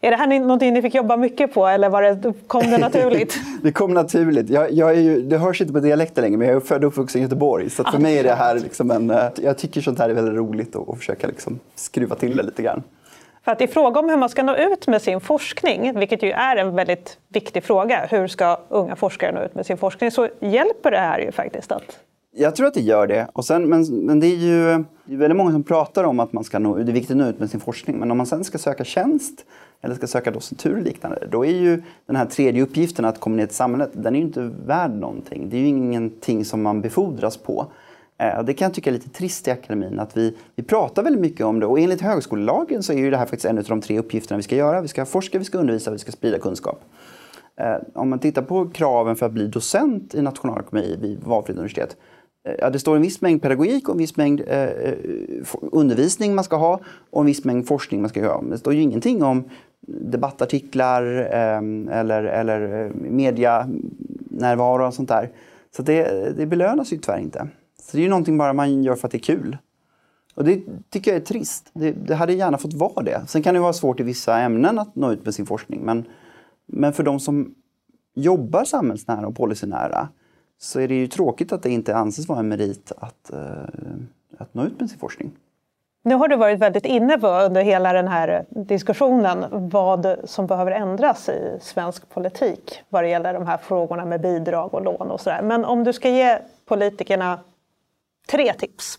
Är 0.00 0.10
det 0.10 0.16
här 0.16 0.40
någonting 0.40 0.72
ni 0.72 0.82
fick 0.82 0.94
jobba 0.94 1.16
mycket 1.16 1.54
på 1.54 1.66
eller 1.66 1.88
var 1.88 2.02
det, 2.02 2.32
kom 2.46 2.70
det 2.70 2.78
naturligt? 2.88 3.40
det 3.62 3.72
kom 3.72 3.94
naturligt. 3.94 4.50
Jag, 4.50 4.72
jag 4.72 4.90
är 4.90 5.00
ju, 5.00 5.22
det 5.22 5.38
hörs 5.38 5.60
inte 5.60 5.72
på 5.72 5.80
dialekten 5.80 6.24
längre 6.24 6.36
men 6.36 6.48
jag 6.48 6.56
är 6.56 6.60
född 6.60 6.84
och 6.84 6.88
uppvuxen 6.88 7.20
i 7.20 7.24
Göteborg. 7.24 7.70
Så 7.70 7.84
för 7.84 7.96
ah, 7.96 8.00
mig 8.00 8.18
är 8.18 8.24
det 8.24 8.34
här 8.34 8.54
liksom 8.54 8.90
en... 8.90 9.10
Eh, 9.10 9.24
jag 9.42 9.58
tycker 9.58 9.80
sånt 9.80 9.98
här 9.98 10.08
är 10.08 10.14
väldigt 10.14 10.34
roligt 10.34 10.76
att 10.76 10.98
försöka 10.98 11.26
liksom 11.26 11.58
skruva 11.74 12.14
till 12.14 12.36
det 12.36 12.42
lite 12.42 12.62
grann. 12.62 12.82
För 13.44 13.52
att 13.52 13.60
i 13.60 13.66
fråga 13.66 14.00
om 14.00 14.08
hur 14.08 14.16
man 14.16 14.28
ska 14.28 14.42
nå 14.42 14.56
ut 14.56 14.86
med 14.86 15.02
sin 15.02 15.20
forskning, 15.20 15.98
vilket 15.98 16.22
ju 16.22 16.30
är 16.30 16.56
en 16.56 16.74
väldigt 16.74 17.18
viktig 17.28 17.64
fråga, 17.64 18.06
hur 18.10 18.26
ska 18.26 18.60
unga 18.68 18.96
forskare 18.96 19.32
nå 19.32 19.42
ut 19.42 19.54
med 19.54 19.66
sin 19.66 19.76
forskning, 19.76 20.10
så 20.10 20.28
hjälper 20.40 20.90
det 20.90 20.98
här 20.98 21.18
ju 21.18 21.32
faktiskt 21.32 21.72
att 21.72 21.98
jag 22.38 22.56
tror 22.56 22.66
att 22.66 22.74
det 22.74 22.80
gör 22.80 23.06
det. 23.06 23.28
Och 23.32 23.44
sen, 23.44 23.68
men, 23.68 24.06
men 24.06 24.20
det 24.20 24.26
är 24.26 24.36
ju 24.36 24.84
det 25.04 25.14
är 25.14 25.16
väldigt 25.16 25.36
många 25.36 25.52
som 25.52 25.62
pratar 25.62 26.04
om 26.04 26.20
att 26.20 26.32
man 26.32 26.44
ska 26.44 26.58
nå, 26.58 26.76
det 26.76 26.92
är 26.92 26.94
viktigt 26.94 27.10
att 27.10 27.16
nå 27.16 27.28
ut 27.28 27.38
med 27.38 27.50
sin 27.50 27.60
forskning. 27.60 27.98
Men 27.98 28.10
om 28.10 28.16
man 28.16 28.26
sen 28.26 28.44
ska 28.44 28.58
söka 28.58 28.84
tjänst 28.84 29.44
eller 29.82 29.94
ska 29.94 30.06
söka 30.06 30.30
docentur 30.30 30.76
och 30.76 30.82
liknande, 30.82 31.28
då 31.30 31.44
är 31.44 31.52
ju 31.52 31.82
den 32.06 32.16
här 32.16 32.26
tredje 32.26 32.62
uppgiften 32.62 33.04
att 33.04 33.20
komma 33.20 33.36
ner 33.36 33.46
till 33.46 33.56
samhället, 33.56 33.90
den 33.92 34.14
är 34.14 34.18
ju 34.18 34.24
inte 34.24 34.50
värd 34.66 34.90
någonting. 34.90 35.50
Det 35.50 35.56
är 35.56 35.60
ju 35.60 35.66
ingenting 35.66 36.44
som 36.44 36.62
man 36.62 36.80
befordras 36.80 37.36
på. 37.36 37.66
Eh, 38.18 38.42
det 38.42 38.54
kan 38.54 38.66
jag 38.66 38.74
tycka 38.74 38.90
är 38.90 38.94
lite 38.94 39.08
trist 39.08 39.48
i 39.48 39.50
akademin 39.50 39.98
att 39.98 40.16
vi, 40.16 40.36
vi 40.54 40.62
pratar 40.62 41.02
väldigt 41.02 41.22
mycket 41.22 41.46
om 41.46 41.60
det 41.60 41.66
och 41.66 41.80
enligt 41.80 42.00
högskolelagen 42.00 42.82
så 42.82 42.92
är 42.92 42.96
ju 42.96 43.10
det 43.10 43.16
här 43.16 43.26
faktiskt 43.26 43.44
en 43.44 43.58
av 43.58 43.64
de 43.64 43.80
tre 43.80 43.98
uppgifterna 43.98 44.36
vi 44.36 44.42
ska 44.42 44.56
göra. 44.56 44.80
Vi 44.80 44.88
ska 44.88 45.04
forska, 45.04 45.38
vi 45.38 45.44
ska 45.44 45.58
undervisa, 45.58 45.90
vi 45.90 45.98
ska 45.98 46.12
sprida 46.12 46.38
kunskap. 46.38 46.80
Eh, 47.60 47.76
om 47.94 48.10
man 48.10 48.18
tittar 48.18 48.42
på 48.42 48.68
kraven 48.68 49.16
för 49.16 49.26
att 49.26 49.32
bli 49.32 49.46
docent 49.46 50.14
i 50.14 50.22
nationalekonomi 50.22 50.98
vid 51.00 51.24
valfritt 51.24 51.56
universitet. 51.56 51.96
Eh, 52.48 52.54
ja, 52.58 52.70
det 52.70 52.78
står 52.78 52.96
en 52.96 53.02
viss 53.02 53.20
mängd 53.20 53.42
pedagogik 53.42 53.88
och 53.88 53.94
en 53.94 53.98
viss 53.98 54.16
mängd 54.16 54.40
eh, 54.46 54.92
undervisning 55.72 56.34
man 56.34 56.44
ska 56.44 56.56
ha 56.56 56.80
och 57.10 57.20
en 57.20 57.26
viss 57.26 57.44
mängd 57.44 57.66
forskning 57.66 58.00
man 58.00 58.08
ska 58.08 58.20
göra. 58.20 58.40
Men 58.40 58.50
det 58.50 58.58
står 58.58 58.74
ju 58.74 58.82
ingenting 58.82 59.22
om 59.22 59.44
debattartiklar 59.86 61.02
eh, 61.32 61.98
eller, 61.98 62.24
eller 62.24 62.84
eh, 62.84 62.92
medianärvaro 62.94 64.86
och 64.86 64.94
sånt 64.94 65.08
där. 65.08 65.30
Så 65.76 65.82
det, 65.82 66.30
det 66.36 66.46
belönas 66.46 66.92
ju 66.92 66.98
tyvärr 66.98 67.18
inte. 67.18 67.48
Så 67.82 67.96
det 67.96 68.00
är 68.00 68.02
ju 68.02 68.08
någonting 68.08 68.38
bara 68.38 68.52
man 68.52 68.82
gör 68.82 68.94
för 68.94 69.08
att 69.08 69.12
det 69.12 69.18
är 69.18 69.36
kul. 69.36 69.58
Och 70.34 70.44
det 70.44 70.62
tycker 70.90 71.10
jag 71.10 71.20
är 71.20 71.24
trist. 71.24 71.70
Det, 71.72 71.92
det 71.92 72.14
hade 72.14 72.32
gärna 72.32 72.58
fått 72.58 72.74
vara 72.74 73.02
det. 73.02 73.22
Sen 73.26 73.42
kan 73.42 73.54
det 73.54 73.60
vara 73.60 73.72
svårt 73.72 74.00
i 74.00 74.02
vissa 74.02 74.40
ämnen 74.40 74.78
att 74.78 74.96
nå 74.96 75.12
ut 75.12 75.24
med 75.24 75.34
sin 75.34 75.46
forskning. 75.46 75.80
Men, 75.84 76.04
men 76.66 76.92
för 76.92 77.02
de 77.02 77.20
som 77.20 77.54
jobbar 78.14 78.64
samhällsnära 78.64 79.26
och 79.26 79.36
policynära 79.36 80.08
så 80.58 80.80
är 80.80 80.88
det 80.88 80.94
ju 80.94 81.06
tråkigt 81.06 81.52
att 81.52 81.62
det 81.62 81.70
inte 81.70 81.96
anses 81.96 82.28
vara 82.28 82.38
en 82.38 82.48
merit 82.48 82.92
att, 82.96 83.32
eh, 83.32 83.94
att 84.38 84.54
nå 84.54 84.64
ut 84.64 84.80
med 84.80 84.90
sin 84.90 84.98
forskning. 84.98 85.32
Nu 86.06 86.14
har 86.14 86.28
du 86.28 86.36
varit 86.36 86.58
väldigt 86.58 86.84
inne 86.84 87.18
på 87.18 87.28
under 87.28 87.62
hela 87.62 87.92
den 87.92 88.08
här 88.08 88.44
diskussionen 88.48 89.44
vad 89.50 90.16
som 90.24 90.46
behöver 90.46 90.72
ändras 90.72 91.28
i 91.28 91.58
svensk 91.60 92.08
politik 92.08 92.82
vad 92.88 93.04
det 93.04 93.08
gäller 93.08 93.34
de 93.34 93.46
här 93.46 93.56
frågorna 93.56 94.04
med 94.04 94.20
bidrag 94.20 94.74
och 94.74 94.82
lån 94.82 95.10
och 95.10 95.20
sådär. 95.20 95.42
Men 95.42 95.64
om 95.64 95.84
du 95.84 95.92
ska 95.92 96.08
ge 96.08 96.38
politikerna 96.64 97.38
Tre 98.28 98.52
tips. 98.52 98.98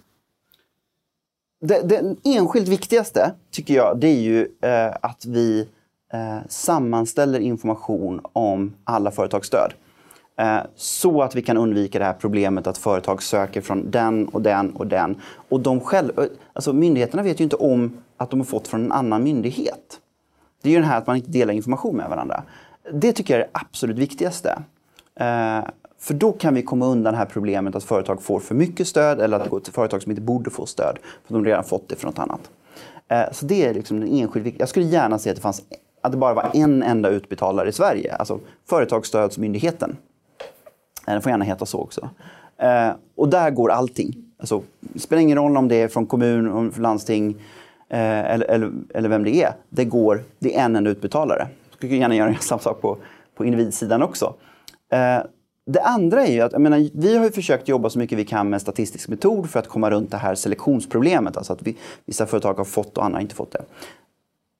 Det, 1.61 1.81
det 1.81 2.15
enskilt 2.23 2.67
viktigaste 2.67 3.31
tycker 3.51 3.73
jag 3.73 3.97
det 3.99 4.07
är 4.07 4.21
ju 4.21 4.47
eh, 4.61 4.95
att 5.01 5.25
vi 5.25 5.67
eh, 6.13 6.37
sammanställer 6.49 7.39
information 7.39 8.21
om 8.33 8.75
alla 8.83 9.11
företagsstöd. 9.11 9.73
Eh, 10.37 10.59
så 10.75 11.21
att 11.21 11.35
vi 11.35 11.41
kan 11.41 11.57
undvika 11.57 11.99
det 11.99 12.05
här 12.05 12.13
problemet 12.13 12.67
att 12.67 12.77
företag 12.77 13.23
söker 13.23 13.61
från 13.61 13.91
den 13.91 14.27
och 14.27 14.41
den 14.41 14.71
och 14.71 14.87
den. 14.87 15.21
Och 15.49 15.59
de 15.59 15.79
själv, 15.79 16.19
eh, 16.19 16.25
alltså 16.53 16.73
myndigheterna 16.73 17.23
vet 17.23 17.39
ju 17.39 17.43
inte 17.43 17.55
om 17.55 17.97
att 18.17 18.29
de 18.29 18.39
har 18.39 18.45
fått 18.45 18.67
från 18.67 18.85
en 18.85 18.91
annan 18.91 19.23
myndighet. 19.23 19.99
Det 20.61 20.69
är 20.69 20.73
ju 20.73 20.79
det 20.79 20.85
här 20.85 20.97
att 20.97 21.07
man 21.07 21.15
inte 21.15 21.31
delar 21.31 21.53
information 21.53 21.95
med 21.95 22.09
varandra. 22.09 22.43
Det 22.93 23.13
tycker 23.13 23.33
jag 23.33 23.41
är 23.41 23.47
det 23.53 23.59
absolut 23.59 23.97
viktigaste. 23.97 24.49
Eh, 25.15 25.59
för 25.99 26.13
då 26.13 26.31
kan 26.31 26.53
vi 26.53 26.61
komma 26.61 26.85
undan 26.85 27.13
det 27.13 27.17
här 27.17 27.25
problemet 27.25 27.75
att 27.75 27.83
företag 27.83 28.23
får 28.23 28.39
för 28.39 28.55
mycket 28.55 28.87
stöd 28.87 29.21
eller 29.21 29.37
att 29.37 29.43
det 29.43 29.49
går 29.49 29.59
till 29.59 29.73
företag 29.73 30.01
som 30.01 30.11
inte 30.11 30.21
borde 30.21 30.49
få 30.49 30.65
stöd 30.65 30.97
för 31.27 31.33
de 31.33 31.45
redan 31.45 31.63
fått 31.63 31.89
det 31.89 31.95
från 31.95 32.09
något 32.09 32.19
annat. 32.19 32.49
Så 33.31 33.45
det 33.45 33.65
är 33.65 33.73
liksom 33.73 33.99
den 33.99 34.09
enskilt 34.09 34.55
Jag 34.59 34.69
skulle 34.69 34.85
gärna 34.85 35.19
se 35.19 35.29
att 35.29 35.35
det, 35.35 35.41
fanns, 35.41 35.63
att 36.01 36.11
det 36.11 36.17
bara 36.17 36.33
var 36.33 36.51
en 36.53 36.83
enda 36.83 37.09
utbetalare 37.09 37.69
i 37.69 37.71
Sverige, 37.71 38.15
alltså 38.15 38.39
Företagsstödsmyndigheten. 38.65 39.97
Den 41.13 41.21
får 41.21 41.29
gärna 41.29 41.45
heta 41.45 41.65
så 41.65 41.79
också. 41.79 42.09
Eh, 42.57 42.91
och 43.15 43.29
där 43.29 43.51
går 43.51 43.71
allting. 43.71 44.15
Alltså, 44.39 44.61
det 44.79 44.99
spelar 44.99 45.21
ingen 45.21 45.37
roll 45.37 45.57
om 45.57 45.67
det 45.67 45.75
är 45.75 45.87
från 45.87 46.05
kommun, 46.05 46.71
från 46.71 46.83
landsting 46.83 47.35
eh, 47.89 47.99
eller, 47.99 48.45
eller, 48.45 48.71
eller, 48.93 49.09
vem 49.09 49.23
det 49.23 49.43
är. 49.43 49.53
Det 49.69 49.85
går, 49.85 50.23
det 50.39 50.55
är 50.55 50.65
en 50.65 50.75
enda 50.75 50.89
utbetalare. 50.89 51.47
Jag 51.69 51.77
skulle 51.77 51.95
gärna 51.95 52.15
göra 52.15 52.35
samma 52.39 52.61
sak 52.61 52.81
på, 52.81 52.97
på 53.35 53.45
individsidan 53.45 54.03
också. 54.03 54.33
Eh, 54.91 55.19
det 55.65 55.81
andra 55.81 56.25
är 56.25 56.31
ju 56.31 56.41
att, 56.41 56.51
jag 56.51 56.61
menar, 56.61 56.89
vi 56.93 57.17
har 57.17 57.25
ju 57.25 57.31
försökt 57.31 57.67
jobba 57.67 57.89
så 57.89 57.99
mycket 57.99 58.17
vi 58.17 58.25
kan 58.25 58.49
med 58.49 58.61
statistisk 58.61 59.09
metod 59.09 59.49
för 59.49 59.59
att 59.59 59.67
komma 59.67 59.89
runt 59.89 60.11
det 60.11 60.17
här 60.17 60.35
selektionsproblemet. 60.35 61.37
Alltså 61.37 61.53
att 61.53 61.61
vi, 61.61 61.77
vissa 62.05 62.25
företag 62.25 62.53
har 62.53 62.65
fått 62.65 62.97
och 62.97 63.05
andra 63.05 63.21
inte 63.21 63.35
fått 63.35 63.51
det. 63.51 63.61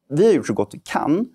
Vi 0.09 0.25
har 0.25 0.33
gjort 0.33 0.47
så 0.47 0.53
gott 0.53 0.73
vi 0.73 0.79
kan, 0.79 1.29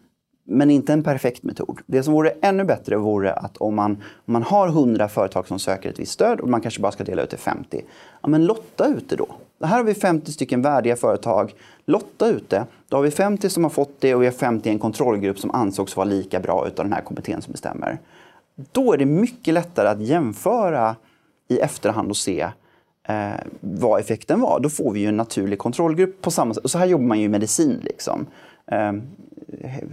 men 0.45 0.71
inte 0.71 0.93
en 0.93 1.03
perfekt 1.03 1.43
metod. 1.43 1.79
Det 1.87 2.03
som 2.03 2.15
vore 2.15 2.33
ännu 2.43 2.65
bättre 2.65 2.97
vore 2.97 3.33
att 3.33 3.57
om 3.57 3.75
man, 3.75 3.93
om 4.15 4.33
man 4.33 4.43
har 4.43 4.69
100 4.69 5.09
företag 5.09 5.49
som 5.49 5.59
söker 5.59 5.91
ett 5.91 5.99
visst 5.99 6.13
stöd 6.13 6.41
och 6.41 6.49
man 6.49 6.61
kanske 6.61 6.81
bara 6.81 6.93
ska 6.93 7.05
dela 7.05 7.23
ut 7.23 7.31
till 7.31 7.39
50, 7.39 7.83
ja 8.23 8.29
men 8.29 8.47
lotta 8.47 8.87
ut 8.87 9.09
det 9.09 9.17
då. 9.17 9.29
Här 9.63 9.77
har 9.77 9.85
vi 9.85 9.95
50 9.95 10.33
stycken 10.33 10.63
värdiga 10.63 10.97
företag. 10.97 11.55
Lotta 11.85 12.29
ut 12.29 12.51
det. 12.51 12.67
Då 12.89 12.97
har 12.97 13.03
vi 13.03 13.11
50 13.11 13.51
som 13.51 13.65
har 13.65 13.71
fått 13.71 14.01
det 14.01 14.15
och 14.15 14.23
vi 14.23 14.27
har 14.27 14.33
50 14.33 14.69
i 14.69 14.73
en 14.73 14.79
kontrollgrupp 14.79 15.39
som 15.39 15.51
ansågs 15.51 15.97
vara 15.97 16.05
lika 16.05 16.41
bra 16.41 16.67
utav 16.67 16.85
den 16.85 16.93
här 16.93 17.01
kommittén 17.01 17.43
som 17.43 17.53
bestämmer. 17.53 17.99
Då 18.73 18.93
är 18.93 18.99
det 18.99 19.07
mycket 19.07 19.55
lättare 19.55 19.89
att 19.89 20.01
jämföra 20.01 20.97
i 21.49 21.59
efterhand 21.59 22.11
och 22.11 22.17
se 22.17 22.49
eh, 23.09 23.31
vad 23.61 24.01
effekten 24.01 24.41
var. 24.41 24.61
Då 24.61 24.69
får 24.69 24.93
vi 24.93 25.01
ju 25.01 25.07
en 25.07 25.17
naturlig 25.17 25.59
kontrollgrupp 25.59 26.23
på 26.23 26.31
samma 26.31 26.55
sätt. 26.55 26.65
Och 26.65 26.71
så 26.71 26.79
här 26.79 26.87
jobbar 26.87 27.05
man 27.05 27.19
ju 27.19 27.25
i 27.25 27.29
medicin. 27.29 27.81
Liksom. 27.83 28.27
Eh, 28.67 28.93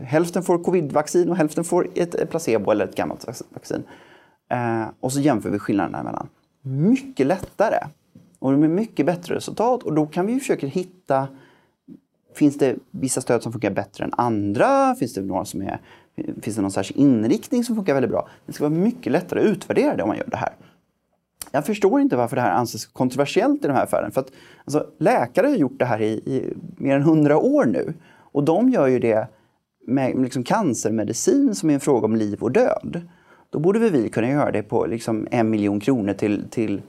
hälften 0.04 0.44
får 0.44 0.64
covidvaccin 0.64 1.30
och 1.30 1.36
hälften 1.36 1.64
får 1.64 1.88
ett 1.96 2.30
placebo 2.30 2.72
eller 2.72 2.86
ett 2.86 2.96
gammalt 2.96 3.26
vaccin. 3.50 3.84
Eh, 4.50 4.86
och 5.00 5.14
så 5.14 5.20
jämför 5.20 5.50
vi 5.50 5.60
skillnaderna 5.60 6.00
emellan. 6.00 6.28
Mycket 6.62 7.28
lättare 7.28 7.78
och 8.40 8.52
med 8.52 8.70
mycket 8.70 9.06
bättre 9.06 9.36
resultat. 9.36 9.84
Och 9.84 9.94
då 9.94 10.06
kan 10.06 10.26
vi 10.26 10.40
försöka 10.40 10.68
hitta 10.68 11.28
Finns 12.36 12.58
det 12.58 12.76
vissa 12.92 13.22
stöd 13.22 13.44
som 13.44 13.52
funkar 13.52 13.72
bättre 13.72 14.04
än 14.04 14.14
andra? 14.18 14.96
Finns 14.96 15.14
det 15.14 15.22
några 15.22 15.46
som 15.46 15.62
är 15.62 15.80
Finns 16.42 16.56
det 16.56 16.62
någon 16.62 16.72
särskild 16.72 17.00
inriktning 17.00 17.64
som 17.64 17.76
funkar 17.76 17.94
väldigt 17.94 18.12
bra? 18.12 18.30
Det 18.46 18.54
ska 18.54 18.64
vara 18.64 18.80
mycket 18.80 19.12
lättare 19.12 19.40
att 19.40 19.46
utvärdera 19.46 19.96
det 19.96 20.04
om 20.04 20.10
man 20.10 20.18
gör 20.18 20.28
det 20.28 20.38
här. 20.38 20.54
Jag 21.52 21.66
förstår 21.66 22.02
inte 22.02 22.16
varför 22.16 22.36
det 22.36 22.42
här 22.42 22.52
anses 22.52 22.86
kontroversiellt 22.86 23.64
i 23.64 23.68
den 23.68 23.76
här 23.76 23.84
affären. 23.84 24.12
För 24.12 24.22
att, 24.22 24.32
alltså, 24.66 24.86
läkare 24.98 25.48
har 25.48 25.56
gjort 25.56 25.80
det 25.80 25.86
här 25.86 26.02
i, 26.02 26.12
i 26.12 26.54
mer 26.78 26.96
än 26.96 27.02
hundra 27.02 27.38
år 27.38 27.66
nu. 27.66 27.94
Och 28.32 28.44
de 28.44 28.70
gör 28.70 28.88
ju 28.88 29.00
det 29.00 29.28
med 29.90 30.22
liksom 30.22 30.44
cancermedicin 30.44 31.56
som 31.56 31.70
är 31.70 31.74
en 31.74 31.80
fråga 31.80 32.06
om 32.06 32.16
liv 32.16 32.44
och 32.44 32.52
död. 32.52 33.02
Då 33.50 33.60
borde 33.60 33.80
vi 33.80 34.10
kunna 34.10 34.30
göra 34.30 34.52
det 34.52 34.64
på 34.64 34.86
liksom 34.86 35.28
en 35.32 35.50
miljon 35.50 35.80
kronor 35.80 36.14
till, 36.14 36.50
till 36.50 36.82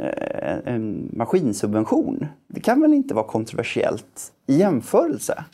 eh, 0.00 0.58
en 0.64 1.10
maskinsubvention. 1.12 2.26
Det 2.48 2.60
kan 2.60 2.80
väl 2.80 2.94
inte 2.94 3.14
vara 3.14 3.26
kontroversiellt 3.26 4.32
i 4.46 4.56
jämförelse? 4.56 5.44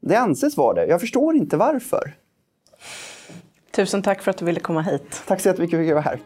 Det 0.00 0.16
anses 0.16 0.56
vara 0.56 0.74
det. 0.74 0.86
Jag 0.86 1.00
förstår 1.00 1.36
inte 1.36 1.56
varför. 1.56 2.14
Tusen 3.70 4.02
tack 4.02 4.22
för 4.22 4.30
att 4.30 4.36
du 4.36 4.44
ville 4.44 4.60
komma 4.60 4.82
hit. 4.82 5.22
Tack 5.26 5.40
så 5.40 5.48
jättemycket 5.48 5.76
för 5.76 5.82
att 5.82 5.88
jag 5.88 5.94
var 5.94 6.02
här. 6.02 6.20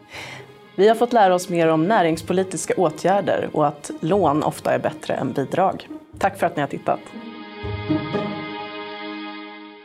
Vi 0.77 0.87
har 0.87 0.95
fått 0.95 1.13
lära 1.13 1.35
oss 1.35 1.49
mer 1.49 1.67
om 1.67 1.87
näringspolitiska 1.87 2.73
åtgärder 2.77 3.49
och 3.53 3.67
att 3.67 3.91
lån 3.99 4.43
ofta 4.43 4.73
är 4.73 4.79
bättre 4.79 5.13
än 5.13 5.33
bidrag. 5.33 5.87
Tack 6.19 6.39
för 6.39 6.47
att 6.47 6.55
ni 6.55 6.61
har 6.61 6.67
tittat. 6.67 6.99